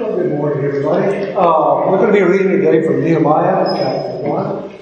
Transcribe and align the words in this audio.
Well, 0.00 0.16
good 0.16 0.32
morning, 0.32 0.64
everybody. 0.64 1.30
Uh, 1.32 1.90
we're 1.90 1.98
going 1.98 2.14
to 2.14 2.18
be 2.18 2.22
reading 2.22 2.52
today 2.52 2.86
from 2.86 3.04
Nehemiah 3.04 3.76
chapter 3.76 4.16
1. 4.26 4.74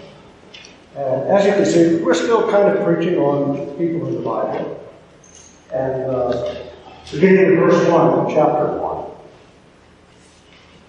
And 0.95 1.29
as 1.29 1.45
you 1.45 1.53
can 1.55 1.67
see, 1.67 1.97
we're 1.97 2.15
still 2.15 2.49
kind 2.49 2.69
of 2.69 2.85
preaching 2.85 3.17
on 3.17 3.57
people 3.77 4.07
in 4.07 4.15
the 4.15 4.21
Bible. 4.21 4.89
And 5.75 6.03
uh, 6.05 6.55
beginning 7.11 7.47
in 7.47 7.57
verse 7.57 7.89
1 7.89 8.01
of 8.01 8.29
chapter 8.33 8.79
1. 8.79 9.11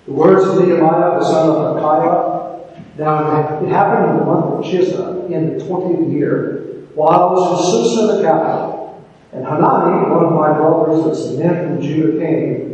The 0.06 0.12
words 0.12 0.46
of 0.46 0.60
Nehemiah, 0.60 1.20
the 1.20 1.26
son 1.26 1.50
of 1.50 1.76
Micaiah. 1.76 3.00
Now, 3.00 3.64
it 3.64 3.70
happened 3.70 4.12
in 4.12 4.18
the 4.18 4.26
month 4.26 4.46
of 4.46 4.64
Chislev, 4.64 5.32
in 5.32 5.58
the 5.58 5.66
20th 5.66 6.14
year, 6.14 6.86
while 6.94 7.10
I 7.10 7.32
was 7.34 7.50
in 7.50 7.96
Susa, 7.98 8.18
the 8.18 8.22
capital. 8.22 9.04
And 9.34 9.44
Hanani, 9.44 10.08
one 10.08 10.24
of 10.24 10.34
my 10.34 10.54
brothers, 10.54 11.04
that's 11.04 11.32
the 11.32 11.44
men 11.44 11.66
from 11.66 11.82
Judah, 11.82 12.24
came 12.24 12.69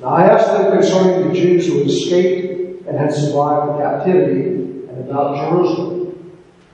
now 0.00 0.08
I 0.08 0.26
asked 0.26 0.52
them 0.52 0.72
concerning 0.72 1.28
the 1.28 1.34
Jews 1.34 1.66
who 1.66 1.78
had 1.78 1.88
escaped 1.88 2.86
and 2.86 2.96
had 2.96 3.12
survived 3.12 3.74
the 3.74 3.78
captivity 3.78 4.42
and 4.88 5.08
about 5.08 5.50
Jerusalem. 5.50 6.32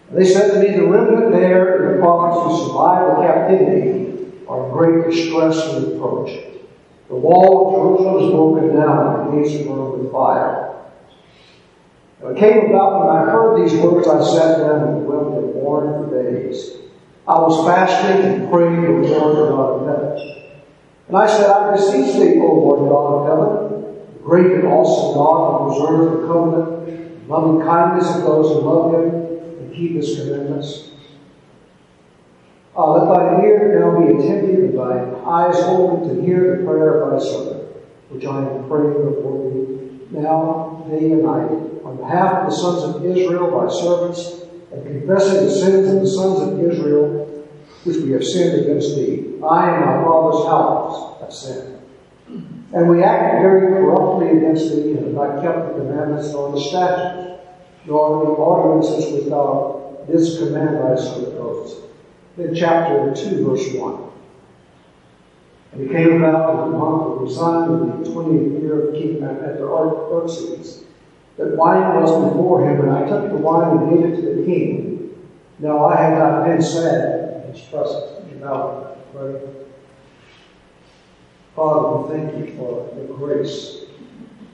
And 0.08 0.18
they 0.18 0.26
said 0.26 0.52
to 0.52 0.60
me, 0.60 0.76
The 0.76 0.86
remnant 0.86 1.32
there 1.32 1.90
in 1.90 1.96
the 1.96 2.02
prophets 2.02 2.60
who 2.60 2.68
survived 2.68 3.18
the 3.18 3.26
captivity 3.26 4.44
are 4.46 4.66
in 4.66 4.72
great 4.72 5.10
distress 5.10 5.74
and 5.74 5.92
reproach. 5.92 6.30
The 7.08 7.16
wall 7.16 7.68
of 7.68 7.98
Jerusalem 7.98 8.24
is 8.24 8.30
broken 8.30 8.76
down 8.76 9.20
and 9.20 9.38
the 9.38 9.42
gates 9.42 9.60
are 9.60 9.68
burned 9.68 10.02
with 10.02 10.12
fire. 10.12 10.74
And 12.22 12.36
it 12.36 12.40
came 12.40 12.70
about 12.70 13.00
when 13.00 13.16
I 13.16 13.30
heard 13.30 13.62
these 13.62 13.74
words, 13.80 14.08
I 14.08 14.22
sat 14.22 14.58
down 14.58 14.88
and 14.88 15.06
wept 15.06 15.36
and 15.36 15.54
mourned 15.54 16.10
for 16.10 16.22
days. 16.22 16.72
I 17.26 17.38
was 17.38 17.66
fasting 17.66 18.32
and 18.32 18.50
praying 18.50 18.82
the 18.82 19.08
Lord 19.08 19.48
God 19.50 19.80
of 19.80 19.86
heaven. 19.86 20.43
And 21.08 21.16
I 21.16 21.26
said, 21.26 21.50
I 21.50 21.74
beseech 21.74 22.14
thee, 22.14 22.40
O 22.40 22.46
Lord 22.46 22.88
God 22.88 23.14
of 23.14 23.70
heaven, 23.70 24.22
great 24.22 24.52
and 24.52 24.66
awesome 24.66 25.14
God, 25.14 25.68
who 25.68 25.80
preserve 25.80 26.20
the 26.20 26.26
covenant, 26.26 27.28
loving 27.28 27.66
kindness 27.66 28.16
of 28.16 28.22
those 28.22 28.48
who 28.48 28.60
love 28.60 28.94
him 28.94 29.14
and 29.60 29.74
keep 29.74 29.96
his 29.96 30.18
commandments. 30.18 30.90
Uh, 32.76 32.92
let 32.92 33.14
thine 33.14 33.44
ear 33.44 33.78
now 33.78 34.00
be 34.00 34.12
attentive 34.12 34.64
and 34.64 34.78
thine 34.78 35.14
eyes 35.24 35.56
open 35.58 36.08
to 36.08 36.22
hear 36.24 36.56
the 36.56 36.64
prayer 36.64 37.02
of 37.02 37.12
thy 37.12 37.24
servant, 37.24 37.76
which 38.08 38.24
I 38.24 38.38
am 38.38 38.66
praying 38.66 39.14
before 39.14 39.50
thee 39.50 39.74
now, 40.10 40.84
day 40.88 41.12
and 41.12 41.22
night, 41.22 41.50
on 41.84 41.96
behalf 41.96 42.42
of 42.42 42.50
the 42.50 42.56
sons 42.56 42.96
of 42.96 43.04
Israel, 43.04 43.60
thy 43.60 43.72
servants, 43.72 44.42
and 44.72 44.86
confessing 44.86 45.46
the 45.46 45.50
sins 45.50 45.88
of 45.88 46.00
the 46.00 46.08
sons 46.08 46.40
of 46.40 46.60
Israel 46.60 47.44
which 47.84 47.98
we 47.98 48.12
have 48.12 48.24
sinned 48.24 48.60
against 48.60 48.96
thee. 48.96 49.33
I 49.46 49.76
and 49.76 49.86
my 49.86 50.04
father's 50.04 50.46
house 50.46 51.20
have 51.20 51.32
sinned. 51.32 51.78
And 52.72 52.88
we 52.88 53.02
acted 53.02 53.40
very 53.42 53.68
corruptly 53.72 54.38
against 54.38 54.70
thee, 54.70 54.92
and 54.92 55.04
have 55.04 55.14
not 55.14 55.42
kept 55.42 55.68
the 55.68 55.80
commandments 55.80 56.32
nor 56.32 56.52
the 56.52 56.60
statutes, 56.60 57.42
nor 57.86 58.24
the 58.24 58.30
ordinances 58.30 59.28
thou 59.28 60.04
didst 60.06 60.38
command 60.38 60.76
thy 60.76 60.96
servant. 60.96 61.34
Then 62.36 62.54
chapter 62.54 63.14
2, 63.14 63.46
verse 63.46 63.72
1. 63.74 64.10
And 65.72 65.82
it 65.82 65.92
came 65.92 66.22
about 66.22 66.66
in 66.66 66.72
the 66.72 66.78
month 66.78 67.02
of 67.02 67.22
Nisan, 67.22 67.92
in 67.92 68.02
the 68.02 68.10
twentieth 68.10 68.62
year 68.62 68.88
of 68.88 68.94
King 68.94 69.22
Artaxerxes, 69.22 70.84
that 71.36 71.56
wine 71.56 72.00
was 72.00 72.10
before 72.30 72.68
him, 72.68 72.80
and 72.80 72.90
I 72.90 73.08
took 73.08 73.28
the 73.28 73.36
wine 73.36 73.78
and 73.78 73.90
gave 73.90 74.12
it 74.12 74.16
to 74.20 74.34
the 74.40 74.46
king. 74.46 75.16
Now 75.58 75.86
I 75.86 75.96
had 75.96 76.18
not 76.18 76.44
been 76.44 76.62
sad 76.62 77.44
his 77.52 77.60
presence 77.62 78.32
in 78.32 78.40
Father, 81.54 81.98
we 81.98 82.08
thank 82.10 82.36
you 82.36 82.56
for 82.56 82.92
your 82.96 83.16
grace. 83.16 83.84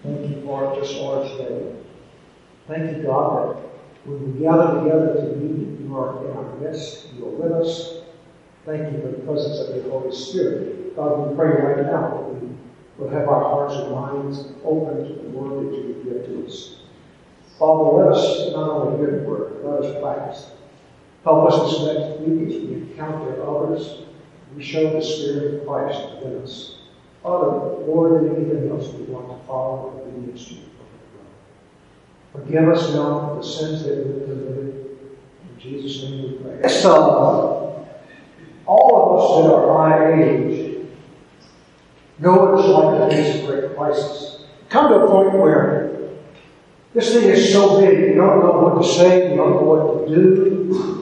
Thank 0.02 0.28
you 0.28 0.42
for 0.42 0.76
this 0.78 0.92
Lord's 0.96 1.30
Day. 1.38 1.76
Thank 2.68 2.98
you, 2.98 3.04
God, 3.04 3.56
that 3.56 3.62
when 4.04 4.34
we 4.34 4.40
gather 4.40 4.80
together 4.80 5.14
to 5.14 5.36
meet, 5.36 5.80
you 5.80 5.96
are 5.96 6.26
in 6.26 6.36
our 6.36 6.56
midst. 6.56 7.06
You 7.14 7.24
are 7.24 7.30
with 7.30 7.52
us. 7.52 8.02
Thank 8.66 8.92
you 8.92 9.00
for 9.00 9.08
the 9.08 9.22
presence 9.24 9.60
of 9.60 9.76
your 9.76 9.98
Holy 9.98 10.14
Spirit. 10.14 10.94
God, 10.94 11.30
we 11.30 11.36
pray 11.36 11.62
right 11.62 11.86
now 11.86 12.08
that 12.10 12.42
we 12.42 12.54
will 12.98 13.08
have 13.08 13.28
our 13.28 13.40
hearts 13.40 13.76
and 13.76 13.92
minds 13.92 14.44
open 14.62 15.08
to 15.08 15.22
the 15.22 15.28
word 15.30 15.72
that 15.72 15.74
you 15.74 16.02
give 16.04 16.26
to 16.26 16.46
us. 16.46 16.82
Father, 17.58 17.96
let 17.96 18.12
us 18.12 18.52
not 18.52 18.68
only 18.68 18.98
hear 18.98 19.20
the 19.20 19.24
word, 19.26 19.64
let 19.64 19.84
us 19.84 20.02
practice. 20.02 20.50
Help 21.24 21.50
us 21.50 21.72
this 21.72 21.80
next 21.94 22.20
week 22.20 22.48
as 22.48 22.60
we 22.62 22.74
encounter 22.74 23.42
others. 23.42 24.02
We 24.56 24.64
show 24.64 24.92
the 24.92 25.02
Spirit 25.02 25.54
of 25.54 25.66
Christ 25.66 26.00
within 26.14 26.42
us. 26.42 26.76
Father, 27.22 27.86
more 27.86 28.18
than 28.18 28.34
anything 28.34 28.70
else, 28.70 28.92
we 28.94 29.04
want 29.04 29.28
to 29.28 29.46
follow 29.46 29.92
the 29.94 30.10
obedience 30.10 30.48
to 30.48 30.54
you. 30.54 30.60
Forgive 32.32 32.68
us 32.68 32.94
now 32.94 33.34
the 33.34 33.42
sins 33.42 33.84
that 33.84 33.96
we've 33.96 34.24
committed. 34.24 34.98
In 35.42 35.58
Jesus' 35.58 36.02
name 36.02 36.22
we 36.22 36.38
pray. 36.38 36.62
Uh, 36.84 37.70
all 38.66 38.94
of 39.04 39.20
us 39.20 39.46
that 39.46 39.54
are 39.54 39.78
my 39.78 40.22
age 40.22 40.86
know 42.18 42.34
what 42.34 42.60
it's 42.60 42.68
like 42.68 43.10
to 43.10 43.16
face 43.16 43.42
a 43.42 43.46
great 43.46 43.76
crisis. 43.76 44.44
Come 44.68 44.88
to 44.90 45.00
a 45.00 45.08
point 45.08 45.32
where 45.32 45.90
this 46.94 47.12
thing 47.12 47.24
is 47.24 47.52
so 47.52 47.80
big, 47.80 47.98
you 47.98 48.14
don't 48.14 48.40
know 48.40 48.60
what 48.60 48.82
to 48.82 48.88
say, 48.88 49.30
you 49.30 49.36
don't 49.36 49.50
know 49.50 49.62
what 49.62 50.06
to 50.08 50.14
do. 50.14 50.99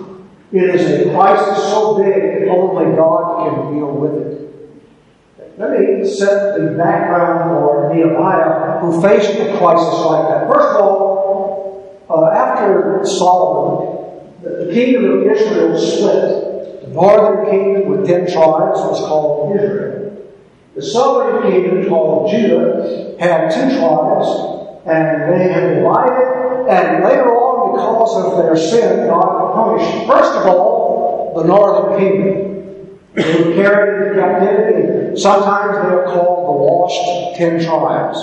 It 0.50 0.74
is 0.74 1.06
a 1.06 1.14
crisis 1.14 1.64
so 1.64 1.98
big 1.98 2.14
that 2.14 2.48
only 2.48 2.96
God 2.96 3.50
can 3.50 3.74
deal 3.74 3.92
with 3.92 4.14
it. 4.14 5.58
Let 5.58 5.78
me 5.78 6.08
set 6.08 6.58
the 6.58 6.76
background 6.76 7.50
for 7.50 7.92
Nehemiah, 7.92 8.78
who 8.80 9.02
faced 9.02 9.38
a 9.40 9.58
crisis 9.58 10.06
like 10.06 10.28
that. 10.28 10.48
First 10.50 10.68
of 10.76 10.82
all, 10.82 12.04
uh, 12.08 12.30
after 12.30 13.04
Solomon, 13.04 13.98
the 14.42 14.70
kingdom 14.72 15.04
of 15.04 15.26
Israel 15.26 15.78
split. 15.78 16.82
The 16.82 16.94
northern 16.94 17.50
kingdom 17.50 17.90
with 17.90 18.06
ten 18.06 18.20
tribes 18.20 18.78
was 18.80 19.00
called 19.00 19.54
Israel. 19.56 20.28
The 20.74 20.82
southern 20.82 21.50
kingdom, 21.50 21.88
called 21.88 22.30
Judah, 22.30 23.16
had 23.18 23.50
two 23.50 23.78
tribes, 23.78 24.26
and 24.86 25.32
they 25.32 25.52
had 25.52 25.74
divided, 25.76 26.68
and 26.68 27.04
later 27.04 27.28
on 27.34 27.76
because 27.76 28.24
of 28.24 28.44
their 28.44 28.56
sin, 28.56 29.06
God 29.08 29.54
punished, 29.54 30.06
first 30.06 30.32
of 30.34 30.46
all, 30.46 31.32
the 31.36 31.44
northern 31.44 31.98
kingdom. 31.98 32.48
They 33.14 33.42
were 33.42 33.54
carried 33.54 34.08
into 34.08 34.20
captivity. 34.20 35.20
Sometimes 35.20 35.76
they 35.76 35.94
are 35.94 36.04
called 36.04 36.46
the 36.46 36.52
lost 36.62 37.36
ten 37.36 37.64
tribes. 37.64 38.18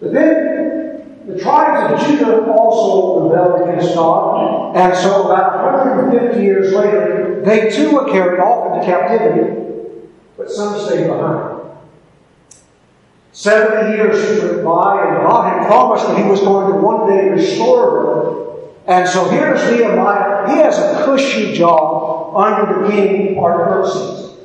But 0.00 0.12
then 0.12 1.24
the 1.26 1.38
tribes 1.38 1.92
of 1.92 2.08
Judah 2.08 2.52
also 2.52 3.28
rebelled 3.28 3.68
against 3.68 3.94
God, 3.94 4.76
and 4.76 4.96
so 4.96 5.26
about 5.26 5.74
150 5.82 6.42
years 6.42 6.72
later, 6.72 7.42
they 7.44 7.70
too 7.70 7.94
were 7.94 8.06
carried 8.10 8.40
off 8.40 8.74
into 8.74 8.86
captivity, 8.86 10.08
but 10.36 10.50
some 10.50 10.78
stayed 10.86 11.06
behind. 11.06 11.55
Seventy 13.36 13.98
years 13.98 14.42
went 14.42 14.64
by, 14.64 15.06
and 15.06 15.26
God 15.26 15.52
had 15.52 15.66
promised 15.66 16.06
that 16.06 16.16
He 16.16 16.24
was 16.24 16.40
going 16.40 16.72
to 16.72 16.78
one 16.78 17.06
day 17.06 17.28
restore 17.28 17.92
them. 17.92 18.72
And 18.86 19.06
so 19.06 19.28
here's 19.28 19.60
Nehemiah. 19.70 20.48
He 20.48 20.56
has 20.56 20.78
a 20.78 21.04
cushy 21.04 21.52
job 21.52 22.34
under 22.34 22.80
the 22.80 22.90
king 22.90 23.38
Artaxerxes. 23.38 24.38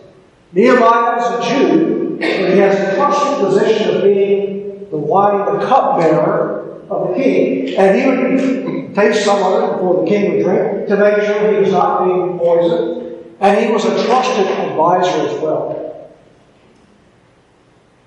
Nehemiah 0.51 1.19
is 1.19 1.25
a 1.25 1.50
Jew, 1.50 2.19
and 2.22 2.53
he 2.53 2.59
has 2.59 2.75
a 2.75 2.96
trusted 2.96 3.46
position 3.46 3.96
of 3.96 4.03
being 4.03 4.90
the 4.90 4.97
wine, 4.97 5.38
the 5.57 5.66
cupbearer 5.66 6.81
of 6.90 7.07
the 7.07 7.16
king. 7.16 7.74
And 7.78 7.97
he 7.97 8.07
would 8.07 8.94
taste 8.94 9.24
some 9.24 9.41
of 9.41 9.63
it 9.63 9.72
before 9.72 10.03
the 10.03 10.09
king 10.09 10.34
would 10.34 10.44
drink 10.44 10.90
to 10.90 10.97
make 10.97 11.24
sure 11.25 11.53
he 11.53 11.62
was 11.62 11.72
not 11.72 12.03
being 12.03 12.38
poisoned. 12.38 13.16
And 13.40 13.57
he 13.66 13.72
was 13.72 13.85
a 13.85 14.06
trusted 14.06 14.47
advisor 14.47 15.28
as 15.30 15.41
well. 15.41 15.91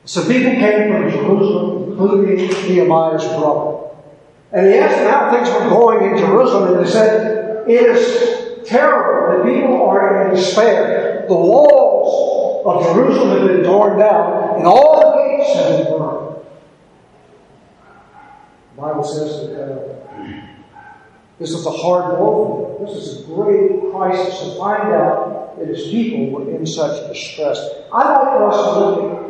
Some 0.05 0.27
people 0.27 0.53
came 0.53 0.93
from 0.93 1.11
Jerusalem, 1.11 1.93
including 1.93 2.37
Nehemiah's 2.69 3.25
brother. 3.25 3.89
And 4.53 4.67
he 4.67 4.75
asked 4.75 4.99
them 4.99 5.11
how 5.11 5.33
things 5.33 5.49
were 5.49 5.69
going 5.69 6.13
in 6.13 6.19
Jerusalem, 6.19 6.75
and 6.75 6.87
they 6.87 6.91
said, 6.91 7.69
It 7.69 7.83
is 7.83 8.69
terrible. 8.69 9.39
The 9.39 9.53
people 9.53 9.83
are 9.83 10.29
in 10.29 10.35
despair. 10.35 11.25
The 11.27 11.35
walls 11.35 12.67
of 12.67 12.95
Jerusalem 12.95 13.39
have 13.39 13.49
been 13.49 13.65
torn 13.65 13.99
down, 13.99 14.59
and 14.59 14.67
all 14.67 15.01
the 15.01 15.37
gates 15.39 15.55
have 15.55 15.85
been 15.85 15.99
burned. 15.99 16.37
The 18.77 18.83
Bible 18.83 19.05
says 19.05 19.49
that 19.49 19.73
uh, 19.73 19.95
this 21.39 21.51
is 21.51 21.67
a 21.67 21.71
hard 21.71 22.19
blow. 22.19 22.79
This 22.87 22.97
is 22.97 23.23
a 23.23 23.27
great 23.27 23.91
crisis 23.91 24.41
to 24.41 24.59
find 24.59 24.93
out 24.93 25.59
that 25.59 25.69
his 25.69 25.89
people 25.89 26.31
were 26.31 26.51
in 26.51 26.67
such 26.67 27.09
distress. 27.09 27.59
I'd 27.93 28.15
like 28.15 28.37
for 28.37 28.51
us 28.51 28.57
to 28.57 28.81
look 28.81 29.19
at 29.19 29.24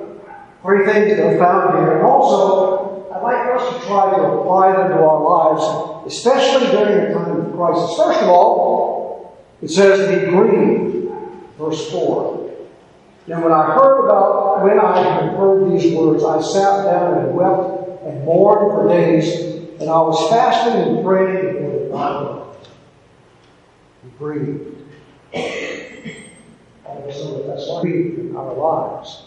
three 0.65 0.87
things 0.87 1.15
that 1.15 1.27
are 1.27 1.39
found 1.39 1.79
here. 1.79 1.99
And 1.99 2.07
also, 2.07 3.07
I'd 3.15 3.23
like 3.23 3.55
us 3.55 3.75
to 3.75 3.87
try 3.87 4.17
to 4.17 4.23
apply 4.23 4.73
them 4.73 4.89
to 4.89 5.05
our 5.05 5.23
lives, 5.23 6.07
especially 6.07 6.71
during 6.71 7.11
a 7.11 7.15
time 7.15 7.47
of 7.47 7.55
crisis. 7.55 7.97
First 7.97 8.23
of 8.23 8.29
all, 8.31 9.39
it 9.61 9.69
says, 9.69 10.09
be 10.09 10.31
grieved, 10.31 11.13
verse 11.59 11.91
4. 11.91 12.51
And 13.27 13.43
when 13.43 13.53
I 13.53 13.75
heard 13.75 14.07
about 14.07 14.65
when 14.65 14.79
I 14.79 15.27
heard 15.37 15.71
these 15.73 15.95
words, 15.95 16.25
I 16.25 16.41
sat 16.41 16.85
down 16.85 17.19
and 17.19 17.35
wept 17.35 18.03
and 18.05 18.25
mourned 18.25 18.73
for 18.73 18.89
days, 18.89 19.35
and 19.81 19.91
I 19.91 19.99
was 20.01 20.31
fasting 20.31 20.97
and 20.97 21.05
praying 21.05 21.55
before 21.55 21.79
the 21.79 21.89
God. 21.91 22.57
He 24.03 24.09
breathed. 24.19 24.77
Also, 26.85 27.47
that's 27.47 27.67
like 27.67 27.85
in 27.85 28.37
our 28.37 28.55
lives. 28.55 29.25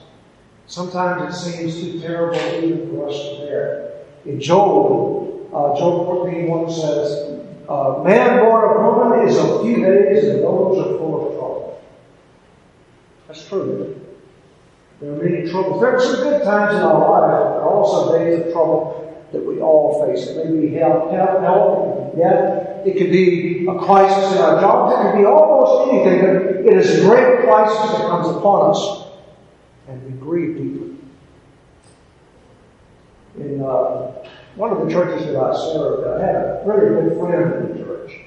Sometimes 0.67 1.33
it 1.33 1.51
seems 1.51 1.81
too 1.81 1.99
terrible 1.99 2.37
even 2.37 2.89
for 2.89 3.09
us 3.09 3.15
to 3.15 3.45
bear. 3.45 3.91
In 4.25 4.39
Job, 4.39 5.47
uh, 5.53 5.77
Job 5.77 6.05
14 6.05 6.47
1 6.47 6.71
says, 6.71 7.41
uh, 7.69 8.01
Man 8.03 8.39
born 8.39 8.77
of 8.77 8.97
woman 8.97 9.27
is 9.27 9.37
a 9.37 9.63
few 9.63 9.83
days, 9.83 10.23
and 10.25 10.43
those 10.43 10.77
are 10.79 10.97
full 10.97 11.27
of 11.27 11.33
trouble. 11.33 11.83
That's 13.27 13.47
true. 13.47 14.01
There 14.99 15.13
are 15.13 15.15
many 15.15 15.49
troubles. 15.49 15.81
There 15.81 15.95
are 15.95 15.99
some 15.99 16.15
good 16.15 16.43
times 16.43 16.75
in 16.75 16.81
our 16.81 16.99
life, 16.99 17.55
but 17.55 17.63
also 17.63 18.17
days 18.17 18.45
of 18.45 18.51
trouble 18.51 19.25
that 19.31 19.45
we 19.45 19.61
all 19.61 20.05
face. 20.05 20.27
It 20.27 20.45
may 20.45 20.59
be 20.59 20.73
health, 20.75 21.11
health, 21.11 21.41
health 21.41 21.97
death, 22.17 22.85
it 22.85 22.97
could 22.97 23.11
be 23.11 23.65
a 23.67 23.75
crisis 23.79 24.33
in 24.33 24.41
our 24.41 24.59
jobs, 24.59 24.93
it 24.93 25.11
could 25.11 25.17
be 25.19 25.25
almost 25.25 25.91
anything, 25.91 26.21
but 26.21 26.65
it 26.65 26.77
is 26.77 26.99
a 26.99 27.07
great 27.07 27.41
crisis 27.41 27.91
that 27.91 28.07
comes 28.09 28.27
upon 28.35 28.71
us, 28.71 29.06
and 29.87 30.03
we 30.03 30.11
grieve 30.19 30.57
deeply. 30.57 30.95
In 33.37 33.61
uh, 33.61 34.11
one 34.55 34.71
of 34.71 34.85
the 34.85 34.91
churches 34.91 35.25
that 35.27 35.37
I 35.37 35.55
served, 35.55 36.07
I 36.07 36.25
had 36.25 36.35
a 36.35 36.61
really 36.65 37.09
good 37.09 37.19
friend 37.19 37.69
in 37.69 37.77
the 37.77 37.85
church. 37.85 38.19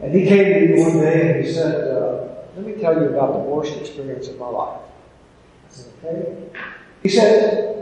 And 0.00 0.14
he 0.14 0.26
came 0.26 0.44
to 0.44 0.74
me 0.74 0.82
one 0.82 0.98
day 0.98 1.30
and 1.32 1.44
he 1.44 1.52
said, 1.52 1.96
uh, 1.96 2.28
Let 2.56 2.66
me 2.66 2.74
tell 2.80 2.94
you 2.94 3.08
about 3.08 3.32
the 3.32 3.38
worst 3.40 3.76
experience 3.76 4.28
of 4.28 4.38
my 4.38 4.48
life. 4.48 4.80
Okay? 6.04 6.48
He 7.02 7.08
said, 7.08 7.74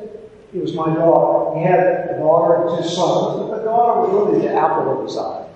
it 0.55 0.61
was 0.61 0.75
my 0.75 0.95
daughter. 0.95 1.59
He 1.59 1.65
had 1.65 1.81
a 2.11 2.19
daughter 2.19 2.69
and 2.69 2.83
two 2.83 2.89
sons, 2.89 3.39
but 3.39 3.57
the 3.57 3.65
daughter 3.65 4.01
was 4.01 4.29
really 4.29 4.47
the 4.47 4.55
apple 4.55 4.99
of 4.99 5.07
his 5.07 5.17
eye. 5.17 5.47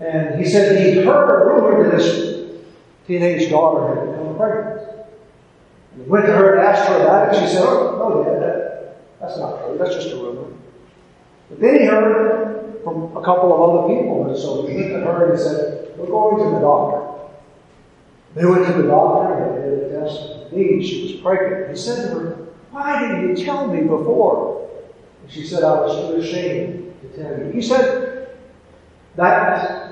And 0.00 0.40
he 0.42 0.48
said 0.48 0.80
he 0.80 1.04
heard 1.04 1.42
a 1.42 1.44
rumor 1.44 1.90
that 1.90 2.00
his 2.00 2.60
teenage 3.06 3.50
daughter 3.50 3.94
had 3.94 4.10
become 4.10 4.36
pregnant. 4.36 4.97
And 5.92 6.02
he 6.04 6.08
went 6.08 6.26
to 6.26 6.32
her 6.32 6.56
and 6.56 6.66
asked 6.66 6.88
her 6.88 7.00
about 7.02 7.34
it. 7.34 7.40
She 7.40 7.46
said, 7.46 7.62
Oh, 7.62 7.96
no, 7.98 8.24
Dad, 8.24 8.42
that, 8.42 9.20
that's 9.20 9.38
not 9.38 9.64
true. 9.64 9.78
That's 9.78 9.94
just 9.94 10.10
a 10.10 10.16
rumor. 10.16 10.52
But 11.50 11.60
then 11.60 11.80
he 11.80 11.86
heard 11.86 12.82
from 12.84 13.16
a 13.16 13.22
couple 13.22 13.52
of 13.52 13.60
other 13.70 13.94
people, 13.94 14.28
and 14.28 14.38
so 14.38 14.66
he 14.66 14.76
went 14.76 14.88
to 14.90 15.00
her 15.00 15.32
and 15.32 15.40
said, 15.40 15.96
We're 15.96 16.06
going 16.06 16.44
to 16.44 16.54
the 16.54 16.60
doctor. 16.60 17.08
They 18.34 18.44
went 18.44 18.66
to 18.66 18.82
the 18.82 18.88
doctor 18.88 19.34
and 19.34 19.56
they 19.56 19.70
did 19.70 19.92
a 19.92 20.00
test. 20.00 20.52
Indeed, 20.52 20.86
she 20.86 21.02
was 21.02 21.12
pregnant. 21.20 21.70
He 21.70 21.76
said 21.76 22.08
to 22.08 22.18
her, 22.18 22.46
Why 22.70 23.00
didn't 23.00 23.36
you 23.36 23.44
tell 23.44 23.66
me 23.66 23.80
before? 23.80 24.70
And 25.22 25.32
she 25.32 25.46
said, 25.46 25.64
I 25.64 25.72
was 25.80 26.08
too 26.08 26.20
ashamed 26.20 26.94
to 27.02 27.08
tell 27.20 27.38
you. 27.38 27.50
He 27.52 27.62
said, 27.62 28.36
That 29.16 29.88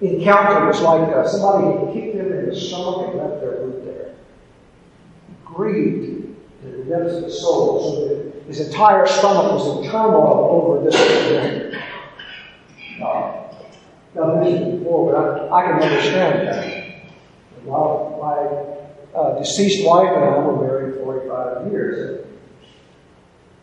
encounter 0.00 0.66
was 0.66 0.80
like 0.80 1.08
uh, 1.08 1.26
somebody 1.26 1.86
had 1.86 1.94
kicked 1.94 2.16
him 2.16 2.32
in 2.32 2.48
the 2.48 2.54
stomach 2.54 3.08
and 3.08 3.18
left 3.18 3.40
their. 3.40 3.63
He 3.63 3.63
grieved 5.54 6.36
to 6.62 6.70
the 6.70 6.84
depths 6.84 7.14
of 7.16 7.24
his 7.24 7.40
soul 7.40 7.80
so 7.80 8.08
that 8.08 8.46
his 8.46 8.60
entire 8.66 9.06
stomach 9.06 9.52
was 9.52 9.84
in 9.84 9.90
turmoil 9.90 10.48
over 10.50 10.84
this 10.84 10.94
event. 10.94 11.82
Uh, 13.02 13.42
I've 14.20 14.42
mentioned 14.42 14.78
before, 14.78 15.12
but 15.12 15.50
I, 15.50 15.60
I 15.60 15.62
can 15.72 15.82
understand 15.82 16.48
that. 16.48 16.84
Well, 17.64 18.18
my 18.20 19.18
uh, 19.18 19.38
deceased 19.38 19.86
wife 19.86 20.08
and 20.14 20.24
I 20.24 20.38
were 20.38 20.66
married 20.66 21.02
45 21.02 21.72
years. 21.72 22.26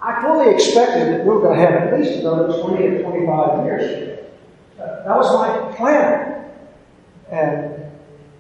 I 0.02 0.22
fully 0.22 0.54
expected 0.54 1.14
that 1.14 1.26
we 1.26 1.32
were 1.32 1.42
going 1.42 1.60
to 1.60 1.66
have 1.66 1.74
at 1.74 2.00
least 2.00 2.20
another 2.20 2.60
20 2.62 2.84
or 2.88 3.04
25 3.04 3.66
years. 3.66 4.20
Uh, 4.80 5.04
that 5.04 5.16
was 5.16 5.32
my 5.34 5.76
plan. 5.76 6.52
And 7.32 7.74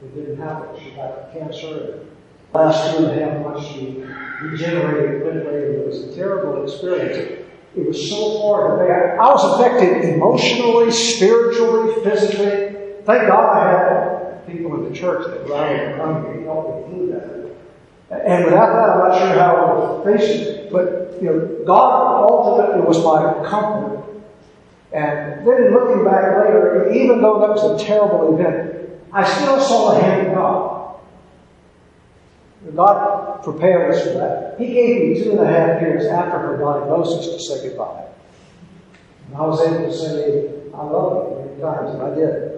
it 0.03 0.15
didn't 0.15 0.37
happen. 0.37 0.83
She 0.83 0.91
got 0.91 1.31
cancer. 1.31 2.07
Last 2.53 2.91
two 2.91 3.05
and 3.05 3.19
a 3.19 3.25
half 3.25 3.45
months, 3.45 3.67
she 3.67 4.03
regenerated 4.41 5.21
quickly. 5.21 5.53
It 5.53 5.87
was 5.87 6.03
a 6.03 6.15
terrible 6.15 6.63
experience. 6.63 7.45
It 7.75 7.87
was 7.87 8.09
so 8.09 8.41
hard. 8.41 8.89
I 8.91 9.31
was 9.31 9.59
affected 9.59 10.15
emotionally, 10.15 10.91
spiritually, 10.91 12.03
physically. 12.03 12.75
Thank 13.05 13.27
God 13.27 13.57
I 13.57 13.69
had 13.69 14.47
people 14.47 14.75
in 14.75 14.91
the 14.91 14.97
church 14.97 15.25
that 15.27 15.47
rallied 15.49 15.97
around 15.97 16.23
me 16.23 16.37
and 16.37 16.45
helped 16.45 16.89
me 16.89 16.93
through 16.93 17.07
that. 17.13 18.25
And 18.27 18.45
without 18.45 18.73
that, 18.73 18.89
I'm 18.89 19.09
not 19.09 19.17
sure 19.17 19.39
how 19.39 19.55
I 19.55 19.73
would 19.73 20.17
face 20.17 20.29
it. 20.29 20.71
But 20.71 21.21
you 21.21 21.29
know, 21.29 21.63
God 21.65 22.29
ultimately 22.29 22.81
was 22.81 23.03
my 23.05 23.47
comfort. 23.47 24.03
And 24.91 25.47
then 25.47 25.71
looking 25.71 26.03
back 26.03 26.35
later, 26.43 26.91
even 26.91 27.21
though 27.21 27.39
that 27.39 27.49
was 27.49 27.81
a 27.81 27.85
terrible 27.85 28.37
event, 28.37 28.89
I 29.13 29.23
still 29.23 29.61
saw 29.61 29.93
the 29.93 30.01
hand 30.01 30.27
of 30.27 30.33
God. 30.33 30.60
God 32.75 33.43
prepared 33.43 33.95
us 33.95 34.03
for 34.03 34.13
that. 34.13 34.55
He 34.59 34.67
gave 34.67 35.09
me 35.09 35.23
two 35.23 35.31
and 35.31 35.39
a 35.39 35.47
half 35.47 35.81
years 35.81 36.05
after 36.05 36.37
her 36.37 36.57
diagnosis 36.57 37.27
to 37.27 37.39
say 37.39 37.69
goodbye. 37.69 38.05
And 39.27 39.35
I 39.35 39.41
was 39.41 39.61
able 39.67 39.85
to 39.85 39.97
say, 39.97 40.51
I 40.73 40.83
love 40.83 41.31
you 41.31 41.45
many 41.45 41.61
times, 41.61 41.93
and 41.95 42.03
I 42.03 42.15
did. 42.15 42.51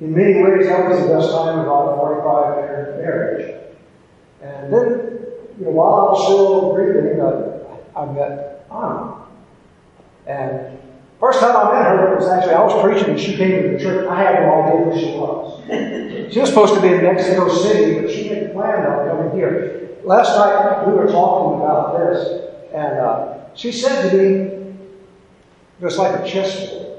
In 0.00 0.14
many 0.16 0.42
ways, 0.42 0.66
that 0.66 0.88
was 0.88 1.00
the 1.00 1.14
best 1.14 1.30
time 1.30 1.60
of 1.60 1.68
our 1.68 1.96
45 1.96 2.56
year 2.56 2.98
marriage. 2.98 3.62
And 4.42 4.72
then, 4.72 5.26
you 5.58 5.66
know, 5.66 5.70
while 5.70 5.94
I 5.94 6.02
was 6.10 6.24
still 6.24 6.74
grieving, 6.74 7.20
I, 7.20 8.00
I 8.00 8.12
met 8.12 8.66
Anna. 8.72 9.26
And 10.26 10.78
first 11.20 11.38
time 11.38 11.54
I 11.54 11.72
met 11.72 11.86
her, 11.86 12.16
was 12.16 12.28
actually, 12.28 12.54
I 12.54 12.64
was 12.64 12.82
preaching 12.82 13.10
and 13.10 13.20
she 13.20 13.36
came 13.36 13.62
to 13.62 13.68
the 13.68 13.78
church. 13.78 14.08
I 14.08 14.22
had 14.22 14.42
no 14.42 14.62
idea 14.62 14.90
who 14.90 14.98
she 14.98 15.18
was. 15.18 16.32
She 16.32 16.40
was 16.40 16.48
supposed 16.48 16.74
to 16.74 16.80
be 16.80 16.88
in 16.88 17.02
Mexico 17.02 17.48
City, 17.48 18.00
but 18.00 18.10
she 18.10 18.28
didn't 18.28 18.41
on 18.62 19.08
coming 19.08 19.38
here. 19.38 19.90
Last 20.04 20.36
night, 20.36 20.86
we 20.86 20.92
were 20.94 21.06
talking 21.06 21.60
about 21.60 21.98
this, 21.98 22.50
and 22.74 22.98
uh, 22.98 23.54
she 23.54 23.72
said 23.72 24.10
to 24.10 24.16
me, 24.16 24.32
it 25.80 25.84
was 25.84 25.98
like 25.98 26.20
a 26.20 26.28
chessboard. 26.28 26.98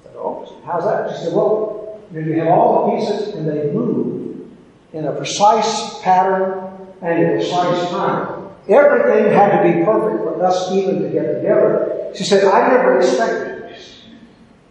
I 0.00 0.02
said, 0.02 0.16
oh, 0.16 0.60
how's 0.64 0.84
that? 0.84 1.16
She 1.16 1.24
said, 1.24 1.34
well, 1.34 2.00
you 2.12 2.40
have 2.40 2.48
all 2.48 2.90
the 2.90 2.96
pieces 2.96 3.34
and 3.34 3.48
they 3.48 3.70
move 3.72 4.48
in 4.92 5.06
a 5.06 5.12
precise 5.12 6.00
pattern 6.02 6.88
and 7.02 7.24
a 7.24 7.36
precise 7.36 7.90
time. 7.90 8.48
Everything 8.68 9.32
had 9.32 9.62
to 9.62 9.68
be 9.68 9.84
perfect 9.84 10.22
for 10.24 10.44
us 10.44 10.72
even 10.72 11.02
to 11.02 11.08
get 11.10 11.34
together. 11.34 12.12
She 12.14 12.24
said, 12.24 12.44
I 12.44 12.68
never 12.68 12.98
expected 12.98 13.62
this. 13.62 14.02